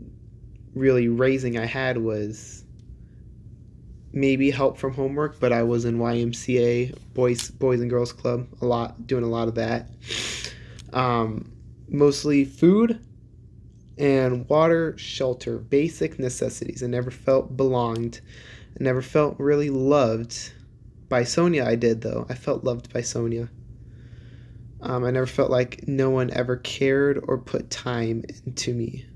really 0.74 1.08
raising 1.08 1.58
I 1.58 1.66
had 1.66 1.98
was 1.98 2.64
maybe 4.14 4.50
help 4.50 4.78
from 4.78 4.94
homework, 4.94 5.38
but 5.38 5.52
I 5.52 5.62
was 5.62 5.84
in 5.84 5.98
YMCA, 5.98 6.96
boys 7.12 7.50
boys 7.50 7.82
and 7.82 7.90
girls 7.90 8.14
club, 8.14 8.48
a 8.62 8.66
lot, 8.66 9.06
doing 9.06 9.22
a 9.22 9.28
lot 9.28 9.46
of 9.46 9.56
that. 9.56 9.90
Um, 10.94 11.52
mostly 11.86 12.46
food 12.46 12.98
and 13.98 14.48
water, 14.48 14.96
shelter, 14.96 15.58
basic 15.58 16.18
necessities. 16.18 16.82
I 16.82 16.86
never 16.86 17.10
felt 17.10 17.58
belonged. 17.58 18.22
I 18.80 18.84
never 18.84 19.02
felt 19.02 19.38
really 19.38 19.68
loved. 19.68 20.52
By 21.08 21.24
Sonia, 21.24 21.64
I 21.64 21.76
did 21.76 22.00
though. 22.00 22.26
I 22.28 22.34
felt 22.34 22.64
loved 22.64 22.92
by 22.92 23.00
Sonia. 23.00 23.48
Um, 24.80 25.04
I 25.04 25.10
never 25.10 25.26
felt 25.26 25.50
like 25.50 25.86
no 25.88 26.10
one 26.10 26.30
ever 26.30 26.56
cared 26.56 27.22
or 27.26 27.38
put 27.38 27.70
time 27.70 28.24
into 28.44 28.74
me 28.74 29.06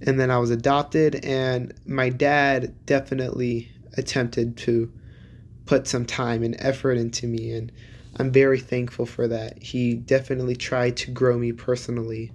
and 0.00 0.20
then 0.20 0.30
I 0.30 0.38
was 0.38 0.50
adopted, 0.50 1.24
and 1.24 1.72
my 1.86 2.10
dad 2.10 2.74
definitely 2.84 3.70
attempted 3.96 4.56
to 4.58 4.92
put 5.64 5.88
some 5.88 6.04
time 6.04 6.42
and 6.42 6.56
effort 6.58 6.98
into 6.98 7.26
me, 7.26 7.52
and 7.52 7.72
I'm 8.16 8.30
very 8.30 8.60
thankful 8.60 9.06
for 9.06 9.26
that. 9.28 9.62
He 9.62 9.94
definitely 9.94 10.56
tried 10.56 10.96
to 10.98 11.10
grow 11.10 11.38
me 11.38 11.52
personally. 11.52 12.32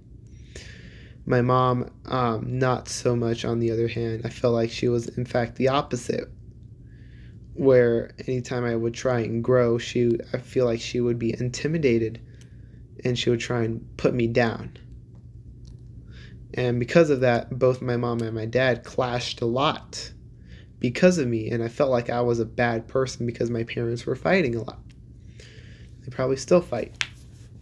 My 1.26 1.42
mom, 1.42 1.92
um, 2.06 2.58
not 2.60 2.88
so 2.88 3.16
much, 3.16 3.46
on 3.46 3.60
the 3.60 3.72
other 3.72 3.88
hand. 3.88 4.22
I 4.26 4.30
felt 4.30 4.56
like 4.56 4.72
she 4.72 4.88
was, 4.88 5.08
in 5.10 5.26
fact, 5.26 5.56
the 5.56 5.68
opposite. 5.68 6.30
Where 7.62 8.12
anytime 8.28 8.66
I 8.66 8.76
would 8.76 8.94
try 8.94 9.20
and 9.20 9.44
grow, 9.44 9.78
she, 9.78 10.18
I 10.34 10.38
feel 10.38 10.66
like 10.66 10.82
she 10.82 11.00
would 11.00 11.20
be 11.20 11.34
intimidated 11.40 12.20
and 13.04 13.18
she 13.18 13.30
would 13.30 13.40
try 13.40 13.64
and 13.64 13.86
put 13.98 14.14
me 14.14 14.28
down 14.28 14.78
and 16.54 16.80
because 16.80 17.10
of 17.10 17.22
that, 17.22 17.58
both 17.58 17.82
my 17.82 17.98
mom 17.98 18.22
and 18.22 18.36
my 18.36 18.46
dad 18.46 18.84
clashed 18.84 19.42
a 19.42 19.46
lot 19.46 20.12
because 20.80 21.18
of 21.18 21.28
me. 21.28 21.50
And 21.50 21.64
I 21.64 21.70
felt 21.70 21.92
like 21.92 22.10
I 22.10 22.22
was 22.22 22.40
a 22.40 22.46
bad 22.46 22.88
person 22.88 23.26
because 23.26 23.50
my 23.50 23.64
parents 23.64 24.06
were 24.06 24.16
fighting 24.16 24.56
a 24.56 24.64
lot. 24.64 24.80
They 25.38 26.10
probably 26.10 26.38
still 26.38 26.62
fight. 26.62 27.04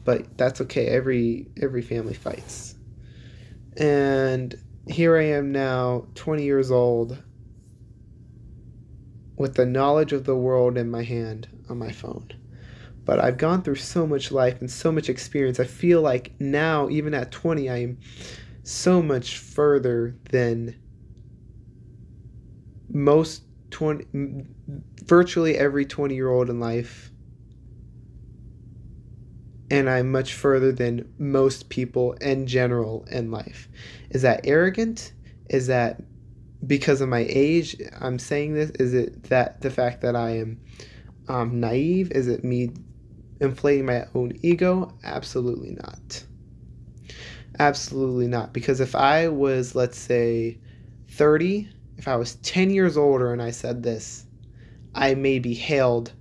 But 0.06 0.38
that's 0.38 0.62
okay. 0.62 0.88
Every 0.88 1.48
every 1.62 1.82
family 1.82 2.14
fights. 2.16 2.76
And 3.78 4.56
here 4.88 5.18
I 5.18 5.26
am 5.26 5.52
now, 5.52 6.08
20 6.16 6.44
years 6.44 6.72
old, 6.72 7.22
with 9.40 9.56
the 9.56 9.66
knowledge 9.66 10.14
of 10.14 10.26
the 10.26 10.36
world 10.36 10.78
in 10.78 10.92
my 10.92 11.02
hand 11.02 11.48
on 11.70 11.80
my 11.80 11.92
phone. 11.92 12.30
But 13.06 13.20
I've 13.20 13.38
gone 13.38 13.64
through 13.64 13.76
so 13.76 14.06
much 14.06 14.32
life 14.32 14.60
and 14.60 14.70
so 14.70 14.92
much 14.92 15.10
experience. 15.10 15.60
I 15.60 15.64
feel 15.64 16.02
like 16.02 16.34
now, 16.40 16.90
even 16.90 17.16
at 17.16 17.32
20, 17.32 17.70
I 17.70 17.78
am 17.78 17.98
so 18.64 19.02
much 19.02 19.38
further 19.38 20.16
than 20.30 20.76
most 22.92 23.44
20 23.72 24.46
virtually 25.06 25.56
every 25.58 25.86
20 25.86 26.16
year 26.16 26.30
old 26.30 26.50
in 26.50 26.60
life 26.60 27.12
and 29.72 29.88
I'm 29.88 30.12
much 30.12 30.34
further 30.34 30.72
than 30.72 31.14
most 31.20 31.70
people 31.70 32.14
in 32.14 32.48
general 32.48 33.06
in 33.12 33.30
life. 33.30 33.70
Is 34.10 34.24
that 34.24 34.42
arrogant? 34.44 35.14
Is 35.50 35.68
that 35.68 36.02
because 36.66 37.02
of 37.02 37.10
my 37.10 37.26
age 37.30 37.78
I'm 38.00 38.20
saying 38.20 38.54
this? 38.54 38.70
Is 38.72 38.94
it 38.94 39.24
that 39.24 39.62
the 39.62 39.70
fact 39.70 40.02
that 40.02 40.16
I 40.16 40.38
am 40.38 40.60
um, 41.28 41.60
naive? 41.60 42.12
Is 42.12 42.28
it 42.28 42.44
me 42.44 42.72
inflating 43.40 43.86
my 43.86 44.06
own 44.14 44.38
ego? 44.42 44.94
Absolutely 45.04 45.72
not. 45.72 46.24
Absolutely 47.58 48.28
not. 48.28 48.54
Because 48.54 48.80
if 48.80 48.96
I 48.96 49.28
was, 49.28 49.76
let's 49.76 49.98
say, 49.98 50.58
30, 51.10 51.70
if 51.98 52.08
I 52.08 52.16
was 52.16 52.36
10 52.36 52.70
years 52.70 52.98
older 52.98 53.34
and 53.34 53.42
I 53.42 53.52
said 53.52 53.84
this, 53.84 54.26
I 54.96 55.16
may 55.16 55.40
be 55.40 55.54
hailed 55.54 56.14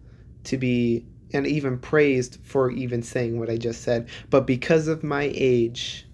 to 0.45 0.57
be 0.57 1.07
and 1.33 1.47
even 1.47 1.79
praised 1.79 2.39
for 2.43 2.71
even 2.71 3.03
saying 3.03 3.39
what 3.39 3.51
I 3.51 3.57
just 3.57 3.83
said. 3.83 4.09
But 4.31 4.47
because 4.47 4.89
of 4.89 5.05
my 5.05 5.31
age, 5.35 6.08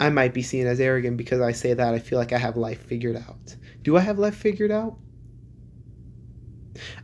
I 0.00 0.10
might 0.10 0.34
be 0.34 0.42
seen 0.42 0.66
as 0.66 0.80
arrogant 0.80 1.16
because 1.16 1.40
I 1.40 1.52
say 1.52 1.74
that 1.74 1.94
I 1.94 1.98
feel 1.98 2.18
like 2.18 2.32
I 2.32 2.38
have 2.38 2.56
life 2.56 2.82
figured 2.86 3.16
out. 3.16 3.56
Do 3.82 3.96
I 3.96 4.00
have 4.00 4.18
life 4.18 4.34
figured 4.34 4.70
out? 4.70 4.96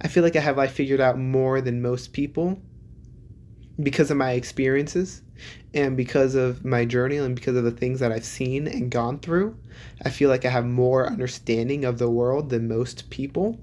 I 0.01 0.09
feel 0.09 0.23
like 0.23 0.37
I 0.37 0.41
have 0.41 0.57
life 0.57 0.73
figured 0.73 1.01
out 1.01 1.19
more 1.19 1.61
than 1.61 1.83
most 1.83 2.13
people 2.13 2.61
because 3.81 4.11
of 4.11 4.17
my 4.17 4.33
experiences 4.33 5.23
and 5.73 5.97
because 5.97 6.35
of 6.35 6.65
my 6.65 6.85
journey 6.85 7.17
and 7.17 7.35
because 7.37 7.57
of 7.57 7.65
the 7.65 7.71
things 7.71 8.01
that 8.01 8.11
I've 8.11 8.25
seen 8.25 8.67
and 8.67 8.91
gone 8.91 9.21
through. 9.21 9.57
I 10.03 10.11
feel 10.11 10.29
like 10.29 10.45
I 10.45 10.51
have 10.51 10.67
more 10.67 11.07
understanding 11.07 11.85
of 11.85 11.99
the 11.99 12.11
world 12.11 12.51
than 12.51 12.67
most 12.67 13.11
people 13.11 13.61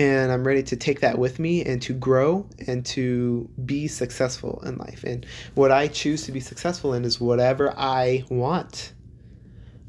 and 0.00 0.32
I'm 0.32 0.46
ready 0.46 0.62
to 0.62 0.76
take 0.76 1.00
that 1.00 1.18
with 1.18 1.38
me 1.38 1.62
and 1.62 1.82
to 1.82 1.92
grow 1.92 2.46
and 2.66 2.86
to 2.86 3.50
be 3.66 3.86
successful 3.86 4.62
in 4.64 4.78
life. 4.78 5.04
And 5.04 5.26
what 5.54 5.70
I 5.70 5.88
choose 5.88 6.22
to 6.22 6.32
be 6.32 6.40
successful 6.40 6.94
in 6.94 7.04
is 7.04 7.20
whatever 7.20 7.74
I 7.76 8.24
want. 8.30 8.94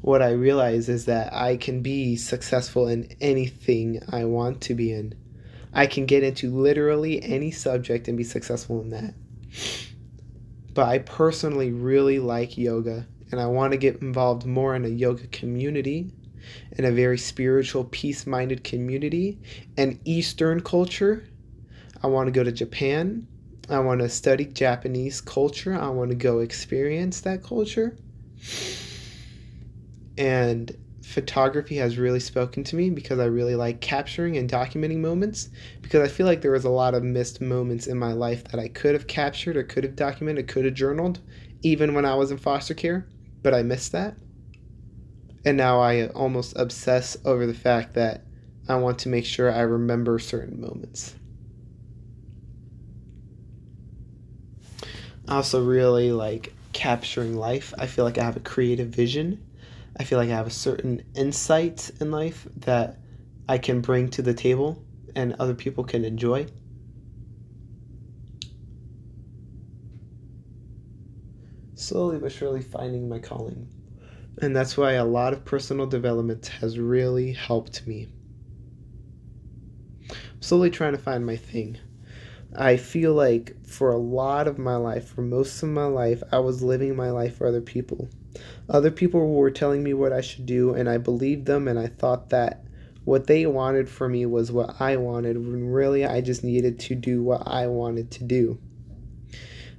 What 0.02 0.20
I 0.20 0.32
realize 0.32 0.90
is 0.90 1.06
that 1.06 1.32
I 1.32 1.56
can 1.56 1.80
be 1.80 2.16
successful 2.16 2.88
in 2.88 3.08
anything 3.22 4.02
I 4.10 4.26
want 4.26 4.60
to 4.62 4.74
be 4.74 4.92
in. 4.92 5.14
I 5.72 5.86
can 5.86 6.04
get 6.04 6.22
into 6.22 6.50
literally 6.50 7.22
any 7.22 7.50
subject 7.50 8.06
and 8.06 8.18
be 8.18 8.24
successful 8.24 8.82
in 8.82 8.90
that. 8.90 9.14
But 10.74 10.88
I 10.88 10.98
personally 10.98 11.72
really 11.72 12.18
like 12.18 12.58
yoga 12.58 13.06
and 13.30 13.40
I 13.40 13.46
want 13.46 13.72
to 13.72 13.78
get 13.78 14.02
involved 14.02 14.44
more 14.44 14.74
in 14.74 14.84
a 14.84 14.88
yoga 14.88 15.26
community 15.28 16.12
in 16.72 16.84
a 16.84 16.92
very 16.92 17.18
spiritual, 17.18 17.84
peace 17.84 18.26
minded 18.26 18.64
community 18.64 19.38
and 19.76 19.98
Eastern 20.04 20.60
culture. 20.60 21.24
I 22.02 22.06
want 22.08 22.26
to 22.26 22.32
go 22.32 22.42
to 22.42 22.52
Japan. 22.52 23.26
I 23.68 23.78
want 23.78 24.00
to 24.00 24.08
study 24.08 24.44
Japanese 24.44 25.20
culture. 25.20 25.74
I 25.74 25.88
want 25.88 26.10
to 26.10 26.16
go 26.16 26.40
experience 26.40 27.20
that 27.20 27.42
culture. 27.42 27.96
And 30.18 30.76
photography 31.12 31.76
has 31.76 31.98
really 31.98 32.20
spoken 32.20 32.64
to 32.64 32.76
me 32.76 32.90
because 32.90 33.18
I 33.18 33.26
really 33.26 33.54
like 33.54 33.80
capturing 33.80 34.36
and 34.36 34.50
documenting 34.50 34.98
moments 34.98 35.50
because 35.82 36.00
I 36.00 36.12
feel 36.12 36.26
like 36.26 36.40
there 36.40 36.52
was 36.52 36.64
a 36.64 36.70
lot 36.70 36.94
of 36.94 37.02
missed 37.02 37.40
moments 37.40 37.86
in 37.86 37.98
my 37.98 38.12
life 38.12 38.44
that 38.44 38.58
I 38.58 38.68
could 38.68 38.94
have 38.94 39.06
captured 39.06 39.56
or 39.56 39.62
could 39.62 39.84
have 39.84 39.96
documented, 39.96 40.48
could 40.48 40.64
have 40.64 40.74
journaled 40.74 41.20
even 41.62 41.94
when 41.94 42.04
I 42.04 42.14
was 42.14 42.30
in 42.30 42.38
foster 42.38 42.74
care, 42.74 43.06
but 43.42 43.54
I 43.54 43.62
missed 43.62 43.92
that. 43.92 44.16
And 45.44 45.56
now 45.56 45.80
I 45.80 46.06
almost 46.08 46.56
obsess 46.56 47.16
over 47.24 47.46
the 47.46 47.54
fact 47.54 47.94
that 47.94 48.24
I 48.68 48.76
want 48.76 49.00
to 49.00 49.08
make 49.08 49.24
sure 49.24 49.52
I 49.52 49.62
remember 49.62 50.18
certain 50.18 50.60
moments. 50.60 51.16
I 55.28 55.36
also 55.36 55.64
really 55.64 56.12
like 56.12 56.52
capturing 56.72 57.36
life. 57.36 57.74
I 57.78 57.86
feel 57.86 58.04
like 58.04 58.18
I 58.18 58.24
have 58.24 58.36
a 58.36 58.40
creative 58.40 58.88
vision. 58.88 59.44
I 59.96 60.04
feel 60.04 60.18
like 60.18 60.30
I 60.30 60.36
have 60.36 60.46
a 60.46 60.50
certain 60.50 61.02
insight 61.14 61.90
in 62.00 62.10
life 62.10 62.46
that 62.56 62.98
I 63.48 63.58
can 63.58 63.80
bring 63.80 64.08
to 64.10 64.22
the 64.22 64.34
table 64.34 64.82
and 65.14 65.34
other 65.38 65.54
people 65.54 65.84
can 65.84 66.04
enjoy. 66.04 66.46
Slowly 71.74 72.18
but 72.18 72.32
surely 72.32 72.62
finding 72.62 73.08
my 73.08 73.18
calling. 73.18 73.68
And 74.40 74.56
that's 74.56 74.76
why 74.76 74.92
a 74.92 75.04
lot 75.04 75.32
of 75.32 75.44
personal 75.44 75.86
development 75.86 76.46
has 76.60 76.78
really 76.78 77.32
helped 77.32 77.86
me. 77.86 78.08
I'm 80.10 80.42
slowly 80.42 80.70
trying 80.70 80.92
to 80.92 80.98
find 80.98 81.24
my 81.24 81.36
thing. 81.36 81.78
I 82.54 82.76
feel 82.76 83.14
like 83.14 83.54
for 83.66 83.90
a 83.90 83.98
lot 83.98 84.48
of 84.48 84.58
my 84.58 84.76
life, 84.76 85.08
for 85.08 85.22
most 85.22 85.62
of 85.62 85.68
my 85.68 85.86
life, 85.86 86.22
I 86.32 86.38
was 86.38 86.62
living 86.62 86.96
my 86.96 87.10
life 87.10 87.36
for 87.36 87.46
other 87.46 87.60
people. 87.60 88.08
Other 88.68 88.90
people 88.90 89.34
were 89.34 89.50
telling 89.50 89.82
me 89.82 89.94
what 89.94 90.12
I 90.12 90.20
should 90.20 90.46
do, 90.46 90.74
and 90.74 90.88
I 90.88 90.98
believed 90.98 91.46
them, 91.46 91.68
and 91.68 91.78
I 91.78 91.86
thought 91.86 92.30
that 92.30 92.64
what 93.04 93.26
they 93.26 93.46
wanted 93.46 93.88
for 93.88 94.08
me 94.08 94.26
was 94.26 94.52
what 94.52 94.80
I 94.80 94.96
wanted, 94.96 95.36
when 95.36 95.66
really 95.66 96.04
I 96.04 96.20
just 96.20 96.44
needed 96.44 96.78
to 96.80 96.94
do 96.94 97.22
what 97.22 97.42
I 97.46 97.66
wanted 97.66 98.10
to 98.12 98.24
do. 98.24 98.58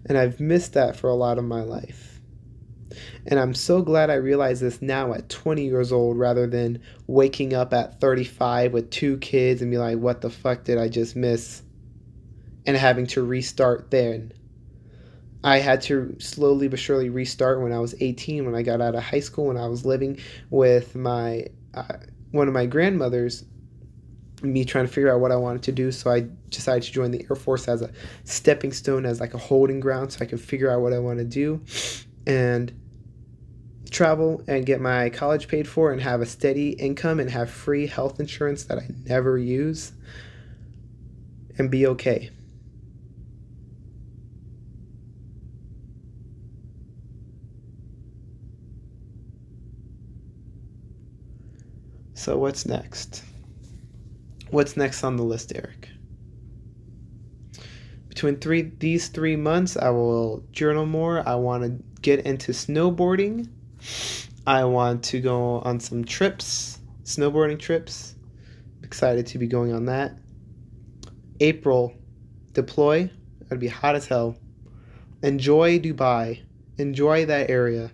And 0.05 0.17
I've 0.17 0.39
missed 0.39 0.73
that 0.73 0.95
for 0.95 1.09
a 1.09 1.15
lot 1.15 1.37
of 1.37 1.45
my 1.45 1.61
life. 1.61 2.12
And 3.25 3.39
I'm 3.39 3.53
so 3.53 3.81
glad 3.81 4.09
I 4.09 4.15
realized 4.15 4.61
this 4.61 4.81
now 4.81 5.13
at 5.13 5.29
20 5.29 5.63
years 5.63 5.91
old 5.91 6.17
rather 6.17 6.47
than 6.47 6.81
waking 7.07 7.53
up 7.53 7.73
at 7.73 7.99
35 7.99 8.73
with 8.73 8.89
two 8.89 9.17
kids 9.17 9.61
and 9.61 9.71
be 9.71 9.77
like, 9.77 9.97
what 9.97 10.21
the 10.21 10.29
fuck 10.29 10.63
did 10.63 10.77
I 10.77 10.89
just 10.89 11.15
miss? 11.15 11.61
And 12.65 12.77
having 12.77 13.07
to 13.07 13.23
restart 13.23 13.91
then. 13.91 14.33
I 15.43 15.59
had 15.59 15.81
to 15.83 16.15
slowly 16.19 16.69
but 16.69 16.79
surely 16.79 17.09
restart 17.09 17.61
when 17.61 17.73
I 17.73 17.79
was 17.79 17.95
18, 17.99 18.45
when 18.45 18.55
I 18.55 18.61
got 18.61 18.79
out 18.79 18.95
of 18.95 19.03
high 19.03 19.19
school, 19.19 19.47
when 19.47 19.57
I 19.57 19.67
was 19.67 19.85
living 19.85 20.19
with 20.49 20.95
my 20.95 21.47
uh, 21.73 21.97
one 22.31 22.47
of 22.47 22.53
my 22.53 22.65
grandmothers. 22.65 23.45
Me 24.41 24.65
trying 24.65 24.85
to 24.85 24.91
figure 24.91 25.13
out 25.13 25.21
what 25.21 25.31
I 25.31 25.37
wanted 25.37 25.63
to 25.63 25.71
do, 25.71 25.89
so 25.89 26.11
I 26.11 26.27
decided 26.49 26.83
to 26.83 26.91
join 26.91 27.11
the 27.11 27.25
Air 27.29 27.35
Force 27.35 27.69
as 27.69 27.81
a 27.81 27.89
stepping 28.25 28.73
stone, 28.73 29.05
as 29.05 29.21
like 29.21 29.33
a 29.33 29.37
holding 29.37 29.79
ground, 29.79 30.11
so 30.11 30.19
I 30.21 30.25
could 30.25 30.41
figure 30.41 30.69
out 30.69 30.81
what 30.81 30.91
I 30.91 30.99
want 30.99 31.19
to 31.19 31.25
do. 31.25 31.61
And 32.27 32.73
travel 33.93 34.43
and 34.47 34.65
get 34.65 34.81
my 34.81 35.09
college 35.09 35.47
paid 35.47 35.67
for 35.67 35.91
and 35.91 36.01
have 36.01 36.19
a 36.19 36.25
steady 36.25 36.71
income 36.71 37.19
and 37.19 37.29
have 37.29 37.49
free 37.49 37.87
health 37.87 38.19
insurance 38.19 38.63
that 38.65 38.79
I 38.79 38.87
never 39.05 39.37
use 39.37 39.93
and 41.57 41.69
be 41.69 41.87
okay. 41.87 42.31
So, 52.15 52.37
what's 52.37 52.65
next? 52.65 53.23
What's 54.49 54.77
next 54.77 55.03
on 55.03 55.17
the 55.17 55.23
list, 55.23 55.51
Eric? 55.53 55.89
Between 58.07 58.37
three 58.37 58.71
these 58.79 59.09
three 59.09 59.35
months, 59.35 59.75
I 59.75 59.89
will 59.89 60.43
journal 60.51 60.85
more. 60.85 61.27
I 61.27 61.35
want 61.35 61.63
to 61.63 61.83
get 62.01 62.25
into 62.25 62.51
snowboarding 62.51 63.49
I 64.45 64.65
want 64.65 65.03
to 65.05 65.19
go 65.21 65.59
on 65.59 65.79
some 65.79 66.03
trips, 66.03 66.79
snowboarding 67.03 67.59
trips. 67.59 68.15
Excited 68.83 69.25
to 69.27 69.37
be 69.37 69.47
going 69.47 69.73
on 69.73 69.85
that. 69.85 70.17
April, 71.39 71.93
deploy. 72.51 73.09
It'll 73.45 73.57
be 73.57 73.67
hot 73.67 73.95
as 73.95 74.07
hell. 74.07 74.37
Enjoy 75.21 75.79
Dubai. 75.79 76.41
Enjoy 76.77 77.25
that 77.25 77.49
area. 77.49 77.91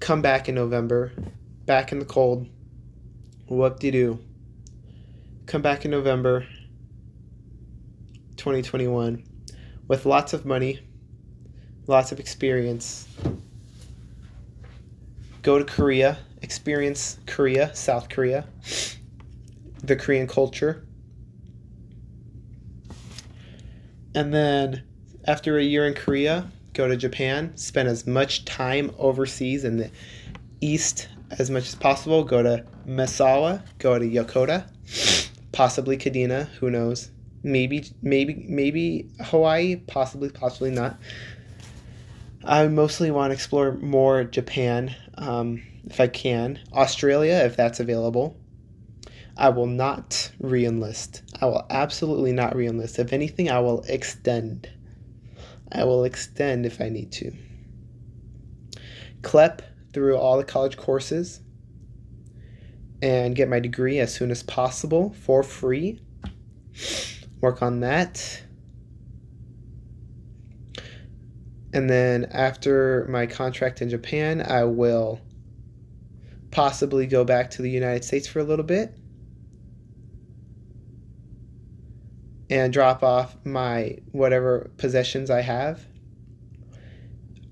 Come 0.00 0.22
back 0.22 0.48
in 0.48 0.54
November. 0.54 1.12
Back 1.66 1.92
in 1.92 1.98
the 1.98 2.04
cold. 2.04 2.48
What 3.46 3.80
do 3.80 3.86
you 3.86 3.92
do? 3.92 4.18
Come 5.46 5.62
back 5.62 5.84
in 5.84 5.90
November 5.90 6.46
2021 8.36 9.24
with 9.88 10.06
lots 10.06 10.32
of 10.32 10.46
money, 10.46 10.80
lots 11.86 12.12
of 12.12 12.20
experience, 12.20 13.08
go 15.42 15.58
to 15.58 15.64
Korea, 15.64 16.18
experience 16.42 17.18
Korea, 17.26 17.74
South 17.74 18.08
Korea, 18.08 18.46
the 19.82 19.96
Korean 19.96 20.26
culture. 20.26 20.86
And 24.14 24.34
then 24.34 24.82
after 25.26 25.58
a 25.58 25.62
year 25.62 25.86
in 25.86 25.94
Korea, 25.94 26.50
go 26.72 26.88
to 26.88 26.96
Japan, 26.96 27.56
spend 27.56 27.88
as 27.88 28.06
much 28.06 28.44
time 28.44 28.94
overseas 28.98 29.64
in 29.64 29.76
the 29.76 29.90
east 30.60 31.08
as 31.30 31.50
much 31.50 31.68
as 31.68 31.74
possible. 31.74 32.24
Go 32.24 32.42
to 32.42 32.64
Misawa, 32.86 33.62
go 33.78 33.98
to 33.98 34.04
Yokota, 34.04 34.68
possibly 35.52 35.96
Kadena, 35.96 36.48
who 36.58 36.70
knows? 36.70 37.10
Maybe, 37.42 37.84
maybe, 38.02 38.44
maybe 38.48 39.08
Hawaii, 39.20 39.76
possibly, 39.76 40.28
possibly 40.28 40.70
not. 40.70 40.98
I 42.44 42.66
mostly 42.68 43.10
want 43.10 43.30
to 43.30 43.34
explore 43.34 43.72
more 43.72 44.24
Japan 44.24 44.94
um, 45.20 45.62
if 45.84 46.00
I 46.00 46.08
can, 46.08 46.58
Australia 46.72 47.42
if 47.44 47.56
that's 47.56 47.78
available. 47.78 48.36
I 49.36 49.50
will 49.50 49.66
not 49.66 50.32
re 50.40 50.66
enlist. 50.66 51.22
I 51.40 51.46
will 51.46 51.64
absolutely 51.70 52.32
not 52.32 52.56
re 52.56 52.66
enlist. 52.66 52.98
If 52.98 53.12
anything, 53.12 53.48
I 53.48 53.60
will 53.60 53.82
extend. 53.88 54.68
I 55.72 55.84
will 55.84 56.04
extend 56.04 56.66
if 56.66 56.80
I 56.80 56.88
need 56.88 57.12
to. 57.12 57.32
CLEP 59.22 59.62
through 59.92 60.16
all 60.16 60.36
the 60.36 60.44
college 60.44 60.76
courses 60.76 61.40
and 63.02 63.34
get 63.34 63.48
my 63.48 63.60
degree 63.60 63.98
as 63.98 64.12
soon 64.12 64.30
as 64.30 64.42
possible 64.42 65.14
for 65.20 65.42
free. 65.42 66.00
Work 67.40 67.62
on 67.62 67.80
that. 67.80 68.42
And 71.72 71.88
then 71.88 72.24
after 72.32 73.06
my 73.08 73.26
contract 73.26 73.80
in 73.80 73.88
Japan, 73.88 74.42
I 74.42 74.64
will 74.64 75.20
possibly 76.50 77.06
go 77.06 77.24
back 77.24 77.50
to 77.50 77.62
the 77.62 77.70
United 77.70 78.04
States 78.04 78.26
for 78.26 78.40
a 78.40 78.44
little 78.44 78.64
bit 78.64 78.92
and 82.50 82.72
drop 82.72 83.04
off 83.04 83.36
my 83.44 83.96
whatever 84.10 84.70
possessions 84.76 85.30
I 85.30 85.42
have, 85.42 85.86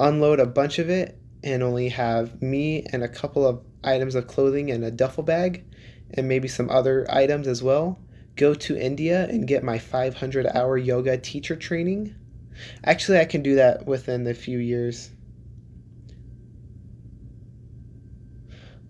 unload 0.00 0.40
a 0.40 0.46
bunch 0.46 0.80
of 0.80 0.90
it, 0.90 1.16
and 1.44 1.62
only 1.62 1.88
have 1.90 2.42
me 2.42 2.84
and 2.92 3.04
a 3.04 3.08
couple 3.08 3.46
of 3.46 3.62
items 3.84 4.16
of 4.16 4.26
clothing 4.26 4.72
and 4.72 4.84
a 4.84 4.90
duffel 4.90 5.22
bag 5.22 5.64
and 6.10 6.26
maybe 6.26 6.48
some 6.48 6.68
other 6.68 7.06
items 7.10 7.46
as 7.46 7.62
well. 7.62 7.98
Go 8.34 8.54
to 8.54 8.76
India 8.76 9.28
and 9.28 9.46
get 9.46 9.62
my 9.62 9.78
500 9.78 10.46
hour 10.54 10.76
yoga 10.76 11.16
teacher 11.16 11.54
training. 11.54 12.14
Actually, 12.84 13.18
I 13.18 13.24
can 13.24 13.42
do 13.42 13.56
that 13.56 13.86
within 13.86 14.26
a 14.26 14.34
few 14.34 14.58
years. 14.58 15.10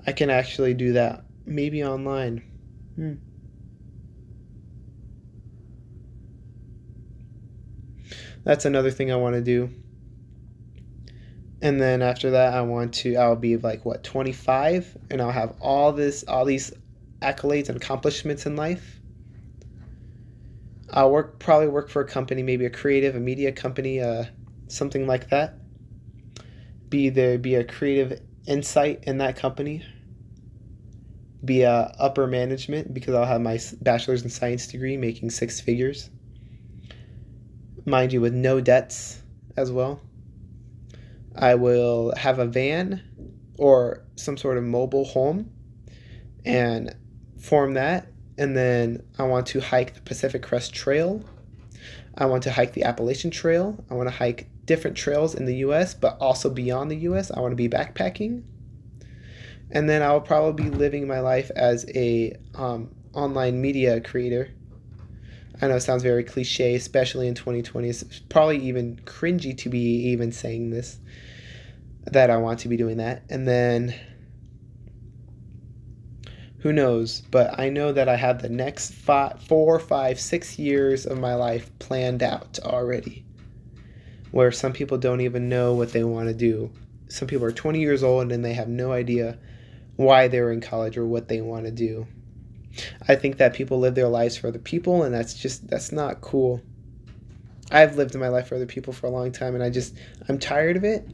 I 0.06 0.12
can 0.12 0.30
actually 0.30 0.74
do 0.74 0.92
that 0.94 1.24
maybe 1.44 1.84
online. 1.84 2.42
Hmm. 2.96 3.14
That's 8.44 8.64
another 8.64 8.90
thing 8.90 9.12
I 9.12 9.16
want 9.16 9.34
to 9.34 9.42
do. 9.42 9.70
And 11.60 11.80
then 11.80 12.02
after 12.02 12.30
that, 12.30 12.54
I 12.54 12.62
want 12.62 12.94
to, 12.94 13.16
I'll 13.16 13.36
be 13.36 13.56
like, 13.56 13.84
what, 13.84 14.04
25? 14.04 14.96
And 15.10 15.20
I'll 15.20 15.32
have 15.32 15.54
all 15.60 15.92
this, 15.92 16.24
all 16.28 16.44
these 16.44 16.72
accolades 17.20 17.68
and 17.68 17.76
accomplishments 17.76 18.46
in 18.46 18.54
life. 18.54 18.97
I'll 20.90 21.10
work, 21.10 21.38
probably 21.38 21.68
work 21.68 21.90
for 21.90 22.02
a 22.02 22.06
company, 22.06 22.42
maybe 22.42 22.64
a 22.64 22.70
creative, 22.70 23.14
a 23.14 23.20
media 23.20 23.52
company, 23.52 24.00
uh, 24.00 24.24
something 24.68 25.06
like 25.06 25.30
that. 25.30 25.54
Be 26.88 27.10
there, 27.10 27.38
be 27.38 27.54
a 27.56 27.64
creative 27.64 28.20
insight 28.46 29.04
in 29.04 29.18
that 29.18 29.36
company. 29.36 29.84
Be 31.44 31.62
a 31.62 31.94
upper 31.98 32.26
management 32.26 32.94
because 32.94 33.14
I'll 33.14 33.26
have 33.26 33.40
my 33.40 33.58
bachelor's 33.82 34.22
in 34.22 34.30
science 34.30 34.66
degree, 34.66 34.96
making 34.96 35.30
six 35.30 35.60
figures 35.60 36.10
mind 37.88 38.12
you, 38.12 38.20
with 38.20 38.34
no 38.34 38.60
debts 38.60 39.22
as 39.56 39.72
well. 39.72 40.00
I 41.34 41.54
will 41.54 42.12
have 42.16 42.38
a 42.38 42.46
van 42.46 43.02
or 43.58 44.04
some 44.16 44.36
sort 44.36 44.58
of 44.58 44.64
mobile 44.64 45.04
home 45.04 45.50
and 46.44 46.94
form 47.40 47.74
that. 47.74 48.08
And 48.38 48.56
then 48.56 49.02
I 49.18 49.24
want 49.24 49.46
to 49.48 49.60
hike 49.60 49.94
the 49.94 50.00
Pacific 50.00 50.42
Crest 50.42 50.72
Trail. 50.72 51.22
I 52.16 52.26
want 52.26 52.44
to 52.44 52.52
hike 52.52 52.72
the 52.72 52.84
Appalachian 52.84 53.30
Trail. 53.30 53.84
I 53.90 53.94
want 53.94 54.08
to 54.08 54.14
hike 54.14 54.48
different 54.64 54.96
trails 54.96 55.34
in 55.34 55.44
the 55.44 55.56
US, 55.56 55.94
but 55.94 56.16
also 56.20 56.48
beyond 56.48 56.90
the 56.90 56.96
US. 56.96 57.30
I 57.30 57.40
want 57.40 57.52
to 57.52 57.56
be 57.56 57.68
backpacking. 57.68 58.44
And 59.70 59.88
then 59.88 60.02
I'll 60.02 60.20
probably 60.20 60.70
be 60.70 60.70
living 60.70 61.06
my 61.06 61.20
life 61.20 61.50
as 61.54 61.84
a 61.94 62.36
um, 62.54 62.94
online 63.12 63.60
media 63.60 64.00
creator 64.00 64.50
I 65.60 65.66
know 65.66 65.76
it 65.76 65.80
sounds 65.80 66.02
very 66.04 66.22
cliche, 66.22 66.74
especially 66.76 67.26
in 67.26 67.34
2020. 67.34 67.88
It's 67.88 68.04
probably 68.28 68.58
even 68.58 69.00
cringy 69.04 69.56
to 69.58 69.68
be 69.68 70.10
even 70.10 70.30
saying 70.30 70.70
this, 70.70 70.98
that 72.06 72.30
I 72.30 72.36
want 72.36 72.60
to 72.60 72.68
be 72.68 72.76
doing 72.76 72.98
that. 72.98 73.24
And 73.28 73.46
then 73.46 73.94
who 76.58 76.72
knows? 76.72 77.22
But 77.30 77.58
I 77.58 77.68
know 77.68 77.92
that 77.92 78.08
I 78.08 78.16
have 78.16 78.42
the 78.42 78.48
next 78.48 78.92
five, 78.92 79.40
four, 79.42 79.78
five, 79.78 80.18
six 80.18 80.58
years 80.58 81.06
of 81.06 81.18
my 81.18 81.34
life 81.34 81.70
planned 81.78 82.22
out 82.22 82.58
already. 82.62 83.24
Where 84.30 84.52
some 84.52 84.72
people 84.72 84.98
don't 84.98 85.20
even 85.20 85.48
know 85.48 85.74
what 85.74 85.92
they 85.92 86.04
want 86.04 86.28
to 86.28 86.34
do. 86.34 86.70
Some 87.08 87.28
people 87.28 87.46
are 87.46 87.52
20 87.52 87.80
years 87.80 88.02
old 88.02 88.30
and 88.32 88.44
they 88.44 88.54
have 88.54 88.68
no 88.68 88.92
idea 88.92 89.38
why 89.96 90.28
they're 90.28 90.52
in 90.52 90.60
college 90.60 90.96
or 90.96 91.06
what 91.06 91.28
they 91.28 91.40
want 91.40 91.64
to 91.64 91.72
do. 91.72 92.06
I 93.08 93.16
think 93.16 93.38
that 93.38 93.54
people 93.54 93.78
live 93.78 93.94
their 93.94 94.08
lives 94.08 94.36
for 94.36 94.48
other 94.48 94.58
people, 94.58 95.02
and 95.02 95.14
that's 95.14 95.34
just 95.34 95.68
that's 95.68 95.92
not 95.92 96.20
cool. 96.20 96.60
I've 97.70 97.96
lived 97.96 98.14
my 98.14 98.28
life 98.28 98.48
for 98.48 98.54
other 98.54 98.66
people 98.66 98.92
for 98.92 99.06
a 99.06 99.10
long 99.10 99.32
time, 99.32 99.54
and 99.54 99.62
I 99.62 99.70
just 99.70 99.96
I'm 100.28 100.38
tired 100.38 100.76
of 100.76 100.84
it. 100.84 101.08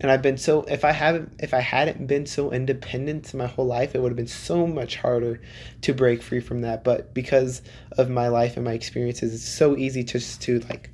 And 0.00 0.10
I've 0.10 0.22
been 0.22 0.36
so 0.36 0.62
if 0.62 0.84
I 0.84 0.92
haven't 0.92 1.32
if 1.40 1.52
I 1.52 1.60
hadn't 1.60 2.06
been 2.06 2.26
so 2.26 2.52
independent 2.52 3.34
my 3.34 3.46
whole 3.46 3.66
life, 3.66 3.94
it 3.94 4.00
would 4.00 4.10
have 4.10 4.16
been 4.16 4.26
so 4.26 4.66
much 4.66 4.96
harder 4.96 5.40
to 5.82 5.92
break 5.92 6.22
free 6.22 6.40
from 6.40 6.60
that. 6.62 6.84
But 6.84 7.14
because 7.14 7.62
of 7.92 8.08
my 8.08 8.28
life 8.28 8.56
and 8.56 8.64
my 8.64 8.74
experiences, 8.74 9.34
it's 9.34 9.48
so 9.48 9.76
easy 9.76 10.04
to 10.04 10.12
just 10.18 10.42
to 10.42 10.60
like 10.60 10.90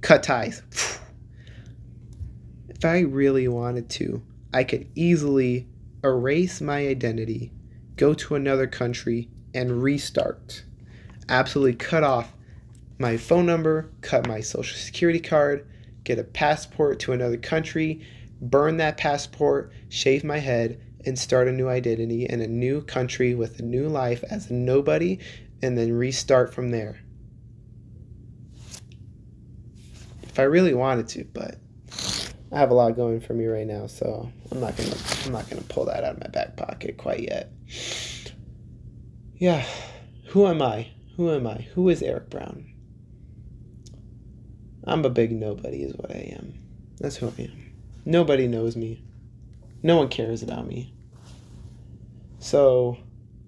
cut 0.00 0.22
ties. 0.22 0.62
If 2.68 2.86
I 2.86 3.00
really 3.02 3.46
wanted 3.46 3.88
to, 3.90 4.24
I 4.52 4.64
could 4.64 4.88
easily 4.96 5.68
erase 6.02 6.60
my 6.60 6.88
identity 6.88 7.52
go 7.96 8.12
to 8.14 8.34
another 8.34 8.66
country 8.66 9.28
and 9.54 9.82
restart. 9.82 10.64
Absolutely 11.28 11.76
cut 11.76 12.02
off 12.02 12.32
my 12.98 13.16
phone 13.16 13.46
number, 13.46 13.90
cut 14.00 14.26
my 14.26 14.40
social 14.40 14.76
security 14.76 15.20
card, 15.20 15.64
get 16.04 16.18
a 16.18 16.24
passport 16.24 16.98
to 17.00 17.12
another 17.12 17.36
country, 17.36 18.04
burn 18.40 18.76
that 18.78 18.96
passport, 18.96 19.72
shave 19.88 20.24
my 20.24 20.38
head, 20.38 20.80
and 21.04 21.18
start 21.18 21.48
a 21.48 21.52
new 21.52 21.68
identity 21.68 22.26
in 22.26 22.40
a 22.40 22.46
new 22.46 22.82
country 22.82 23.34
with 23.34 23.58
a 23.58 23.62
new 23.62 23.88
life 23.88 24.22
as 24.30 24.50
a 24.50 24.54
nobody, 24.54 25.18
and 25.62 25.76
then 25.76 25.92
restart 25.92 26.52
from 26.52 26.70
there. 26.70 27.00
If 30.22 30.38
I 30.38 30.44
really 30.44 30.74
wanted 30.74 31.08
to, 31.08 31.24
but 31.24 31.56
I 32.52 32.58
have 32.58 32.70
a 32.70 32.74
lot 32.74 32.96
going 32.96 33.20
for 33.20 33.34
me 33.34 33.46
right 33.46 33.66
now, 33.66 33.86
so 33.86 34.30
I'm 34.50 34.60
not 34.60 34.76
gonna 34.76 34.96
I'm 35.24 35.32
not 35.32 35.48
gonna 35.48 35.62
pull 35.62 35.86
that 35.86 36.04
out 36.04 36.16
of 36.16 36.20
my 36.20 36.28
back 36.28 36.56
pocket 36.56 36.96
quite 36.96 37.20
yet. 37.20 37.50
Yeah, 39.36 39.64
who 40.28 40.46
am 40.46 40.62
I? 40.62 40.88
Who 41.16 41.30
am 41.30 41.46
I? 41.46 41.66
Who 41.74 41.88
is 41.88 42.02
Eric 42.02 42.30
Brown? 42.30 42.71
I'm 44.84 45.04
a 45.04 45.10
big 45.10 45.32
nobody, 45.32 45.82
is 45.82 45.94
what 45.94 46.10
I 46.10 46.34
am. 46.36 46.54
That's 46.98 47.16
who 47.16 47.28
I 47.28 47.42
am. 47.42 47.72
Nobody 48.04 48.46
knows 48.48 48.76
me. 48.76 49.02
No 49.82 49.96
one 49.96 50.08
cares 50.08 50.42
about 50.42 50.66
me. 50.66 50.92
So 52.38 52.98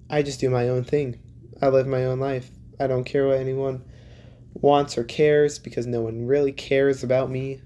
I 0.09 0.23
just 0.23 0.40
do 0.40 0.51
my 0.51 0.68
own 0.68 0.85
thing. 0.85 1.18
I 1.61 1.68
live 1.68 1.87
my 1.87 2.05
own 2.05 2.20
life. 2.20 2.51
I 2.79 2.87
don't 2.87 3.05
care 3.05 3.27
what 3.27 3.38
anyone 3.38 3.85
wants 4.55 4.97
or 4.97 5.05
cares 5.05 5.59
because 5.59 5.87
no 5.87 6.01
one 6.01 6.27
really 6.27 6.53
cares 6.53 7.03
about 7.03 7.31
me 7.31 7.61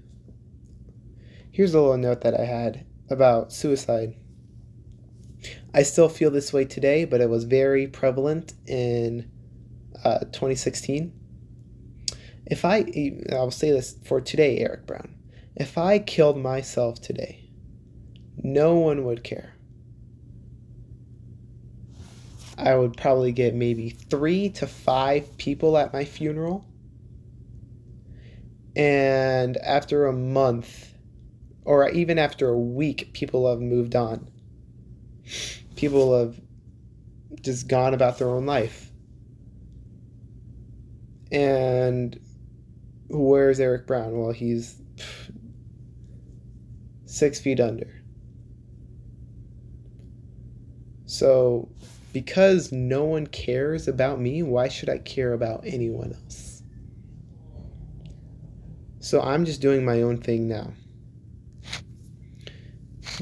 Here's 1.59 1.73
a 1.73 1.81
little 1.81 1.97
note 1.97 2.21
that 2.21 2.39
I 2.39 2.45
had 2.45 2.85
about 3.09 3.51
suicide. 3.51 4.15
I 5.73 5.83
still 5.83 6.07
feel 6.07 6.31
this 6.31 6.53
way 6.53 6.63
today, 6.63 7.03
but 7.03 7.19
it 7.19 7.29
was 7.29 7.43
very 7.43 7.85
prevalent 7.85 8.53
in 8.65 9.29
uh, 10.05 10.19
2016. 10.19 11.11
If 12.49 12.65
I, 12.65 12.85
I'll 13.31 13.51
say 13.51 13.71
this 13.71 13.95
for 14.03 14.19
today, 14.19 14.57
Eric 14.57 14.87
Brown. 14.87 15.15
If 15.55 15.77
I 15.77 15.99
killed 15.99 16.37
myself 16.37 16.99
today, 16.99 17.51
no 18.37 18.75
one 18.75 19.05
would 19.05 19.23
care. 19.23 19.53
I 22.57 22.75
would 22.75 22.97
probably 22.97 23.31
get 23.31 23.53
maybe 23.53 23.89
three 23.89 24.49
to 24.49 24.67
five 24.67 25.37
people 25.37 25.77
at 25.77 25.93
my 25.93 26.05
funeral. 26.05 26.65
And 28.75 29.57
after 29.57 30.07
a 30.07 30.13
month, 30.13 30.93
or 31.65 31.89
even 31.89 32.17
after 32.17 32.49
a 32.49 32.57
week, 32.57 33.13
people 33.13 33.49
have 33.49 33.61
moved 33.61 33.95
on. 33.95 34.29
People 35.75 36.19
have 36.19 36.39
just 37.41 37.67
gone 37.67 37.93
about 37.93 38.17
their 38.17 38.29
own 38.29 38.45
life. 38.45 38.91
And 41.31 42.19
where's 43.09 43.59
Eric 43.59 43.87
Brown? 43.87 44.17
Well, 44.17 44.31
he's 44.31 44.81
six 47.05 47.39
feet 47.39 47.59
under. 47.59 48.01
So, 51.05 51.69
because 52.13 52.71
no 52.71 53.05
one 53.05 53.27
cares 53.27 53.87
about 53.87 54.19
me, 54.19 54.43
why 54.43 54.67
should 54.67 54.89
I 54.89 54.99
care 54.99 55.33
about 55.33 55.63
anyone 55.65 56.13
else? 56.13 56.63
So, 58.99 59.21
I'm 59.21 59.45
just 59.45 59.61
doing 59.61 59.83
my 59.83 60.01
own 60.03 60.17
thing 60.17 60.47
now 60.47 60.73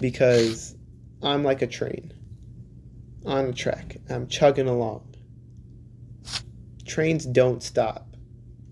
because 0.02 0.76
I'm 1.24 1.44
like 1.44 1.62
a 1.62 1.68
train. 1.68 2.14
on 3.26 3.46
a 3.46 3.54
track. 3.54 3.98
I'm 4.10 4.28
chugging 4.28 4.68
along. 4.68 5.16
Trains 6.86 7.26
don't 7.26 7.62
stop, 7.62 8.07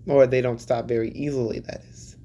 or 0.06 0.26
they 0.26 0.40
don't 0.40 0.60
stop 0.60 0.86
very 0.86 1.10
easily, 1.10 1.60
that 1.60 1.82
is. 1.90 2.16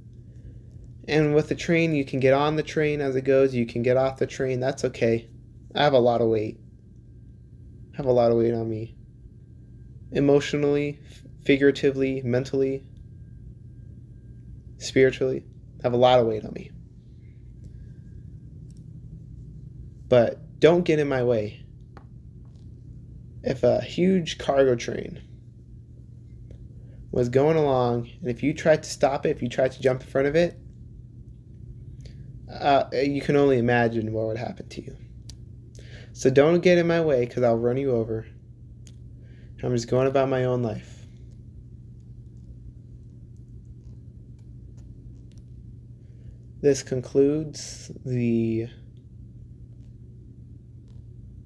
And 1.08 1.34
with 1.34 1.50
the 1.50 1.56
train, 1.56 1.94
you 1.94 2.06
can 2.06 2.20
get 2.20 2.34
on 2.34 2.56
the 2.56 2.64
train 2.64 3.02
as 3.02 3.16
it 3.16 3.24
goes, 3.24 3.56
you 3.56 3.66
can 3.66 3.82
get 3.82 3.98
off 3.98 4.18
the 4.18 4.28
train, 4.28 4.60
that's 4.60 4.86
okay. 4.86 5.30
I 5.76 5.84
have 5.84 5.94
a 5.94 6.00
lot 6.00 6.22
of 6.22 6.28
weight. 6.28 6.60
I 7.94 7.98
have 7.98 8.06
a 8.06 8.12
lot 8.12 8.32
of 8.32 8.38
weight 8.38 8.54
on 8.54 8.70
me. 8.70 8.96
Emotionally, 10.12 11.00
figuratively, 11.44 12.22
mentally, 12.22 12.84
spiritually, 14.78 15.44
I 15.80 15.84
have 15.84 15.94
a 15.94 15.98
lot 15.98 16.20
of 16.20 16.28
weight 16.28 16.46
on 16.46 16.54
me. 16.54 16.72
But 20.08 20.60
don't 20.60 20.84
get 20.84 21.00
in 21.00 21.08
my 21.08 21.24
way. 21.24 21.66
If 23.44 23.64
a 23.64 23.82
huge 23.82 24.38
cargo 24.38 24.76
train 24.76 25.22
was 27.12 27.30
going 27.30 27.58
along, 27.58 28.10
and 28.22 28.30
if 28.30 28.42
you 28.42 28.54
tried 28.54 28.84
to 28.84 28.90
stop 28.90 29.26
it, 29.26 29.30
if 29.30 29.42
you 29.42 29.50
tried 29.50 29.72
to 29.74 29.82
jump 29.82 30.02
in 30.02 30.08
front 30.08 30.28
of 30.28 30.36
it, 30.36 30.58
uh, 32.50 32.86
you 32.94 33.22
can 33.22 33.36
only 33.36 33.58
imagine 33.58 34.12
what 34.14 34.28
would 34.28 34.38
happen 34.38 34.68
to 34.70 34.82
you. 34.82 34.96
So 36.14 36.30
don't 36.30 36.62
get 36.62 36.78
in 36.78 36.88
my 36.88 37.02
way 37.02 37.26
because 37.26 37.44
I'll 37.44 37.58
run 37.58 37.78
you 37.78 37.92
over. 37.92 38.28
I'm 39.64 39.76
just 39.76 39.90
going 39.90 40.08
about 40.08 40.28
my 40.28 40.46
own 40.46 40.64
life. 40.64 41.06
This 46.62 46.84
concludes 46.84 47.92
the 48.06 48.68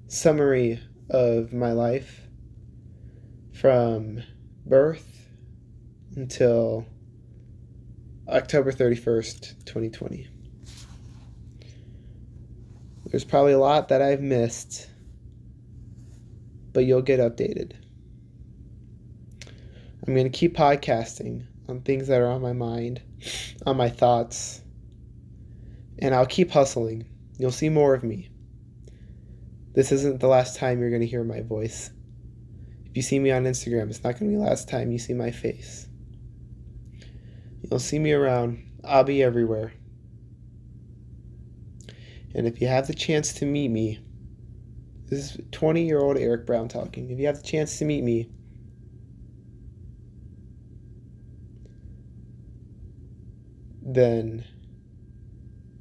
summary 0.07 0.79
of 1.09 1.53
my 1.53 1.71
life 1.71 2.27
from 3.53 4.23
birth 4.65 5.24
until 6.15 6.85
October 8.27 8.71
31st, 8.71 9.65
2020. 9.65 10.27
There's 13.07 13.23
probably 13.23 13.53
a 13.53 13.59
lot 13.59 13.89
that 13.89 14.01
I've 14.01 14.21
missed, 14.21 14.89
but 16.73 16.85
you'll 16.85 17.01
get 17.01 17.19
updated. 17.19 17.73
I'm 20.07 20.13
going 20.13 20.31
to 20.31 20.37
keep 20.37 20.55
podcasting 20.55 21.45
on 21.67 21.81
things 21.81 22.07
that 22.07 22.21
are 22.21 22.27
on 22.27 22.41
my 22.41 22.53
mind, 22.53 23.01
on 23.65 23.77
my 23.77 23.89
thoughts, 23.89 24.61
and 25.99 26.13
I'll 26.13 26.25
keep 26.25 26.51
hustling. 26.51 27.05
You'll 27.37 27.51
see 27.51 27.69
more 27.69 27.93
of 27.93 28.03
me. 28.03 28.29
This 29.73 29.91
isn't 29.91 30.19
the 30.19 30.27
last 30.27 30.57
time 30.57 30.79
you're 30.79 30.89
going 30.89 31.01
to 31.01 31.07
hear 31.07 31.23
my 31.23 31.41
voice. 31.41 31.89
If 32.85 32.95
you 32.95 33.01
see 33.01 33.19
me 33.19 33.31
on 33.31 33.43
Instagram, 33.43 33.89
it's 33.89 34.03
not 34.03 34.19
going 34.19 34.31
to 34.31 34.37
be 34.37 34.41
the 34.41 34.49
last 34.49 34.69
time 34.69 34.91
you 34.91 34.99
see 34.99 35.13
my 35.13 35.31
face. 35.31 35.84
You'll 37.69 37.79
see 37.79 37.97
me 37.97 38.11
around. 38.11 38.63
I'll 38.83 39.03
be 39.03 39.23
everywhere. 39.23 39.73
And 42.35 42.45
if 42.45 42.61
you 42.61 42.67
have 42.67 42.85
the 42.85 42.93
chance 42.93 43.33
to 43.35 43.45
meet 43.45 43.69
me, 43.69 43.99
this 45.07 45.19
is 45.19 45.41
20 45.51 45.85
year 45.85 45.99
old 45.99 46.17
Eric 46.17 46.45
Brown 46.45 46.67
talking. 46.67 47.09
If 47.09 47.17
you 47.17 47.25
have 47.25 47.37
the 47.37 47.47
chance 47.47 47.79
to 47.79 47.85
meet 47.85 48.03
me, 48.03 48.29
then 53.81 54.45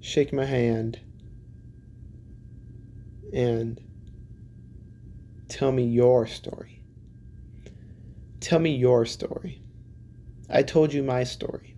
shake 0.01 0.33
my 0.33 0.45
hand 0.45 1.01
and 3.33 3.81
tell 5.49 5.73
me 5.73 5.85
your 5.85 6.27
story. 6.27 6.83
Tell 8.41 8.59
me 8.59 8.75
your 8.75 9.05
story. 9.05 9.61
I 10.49 10.63
told 10.63 10.93
you 10.93 11.03
my 11.03 11.25
story. 11.25 11.74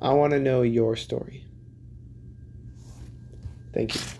I 0.00 0.12
want 0.14 0.32
to 0.32 0.40
know 0.40 0.62
your 0.62 0.96
story. 0.96 1.44
Thank 3.72 3.94
you. 3.94 4.19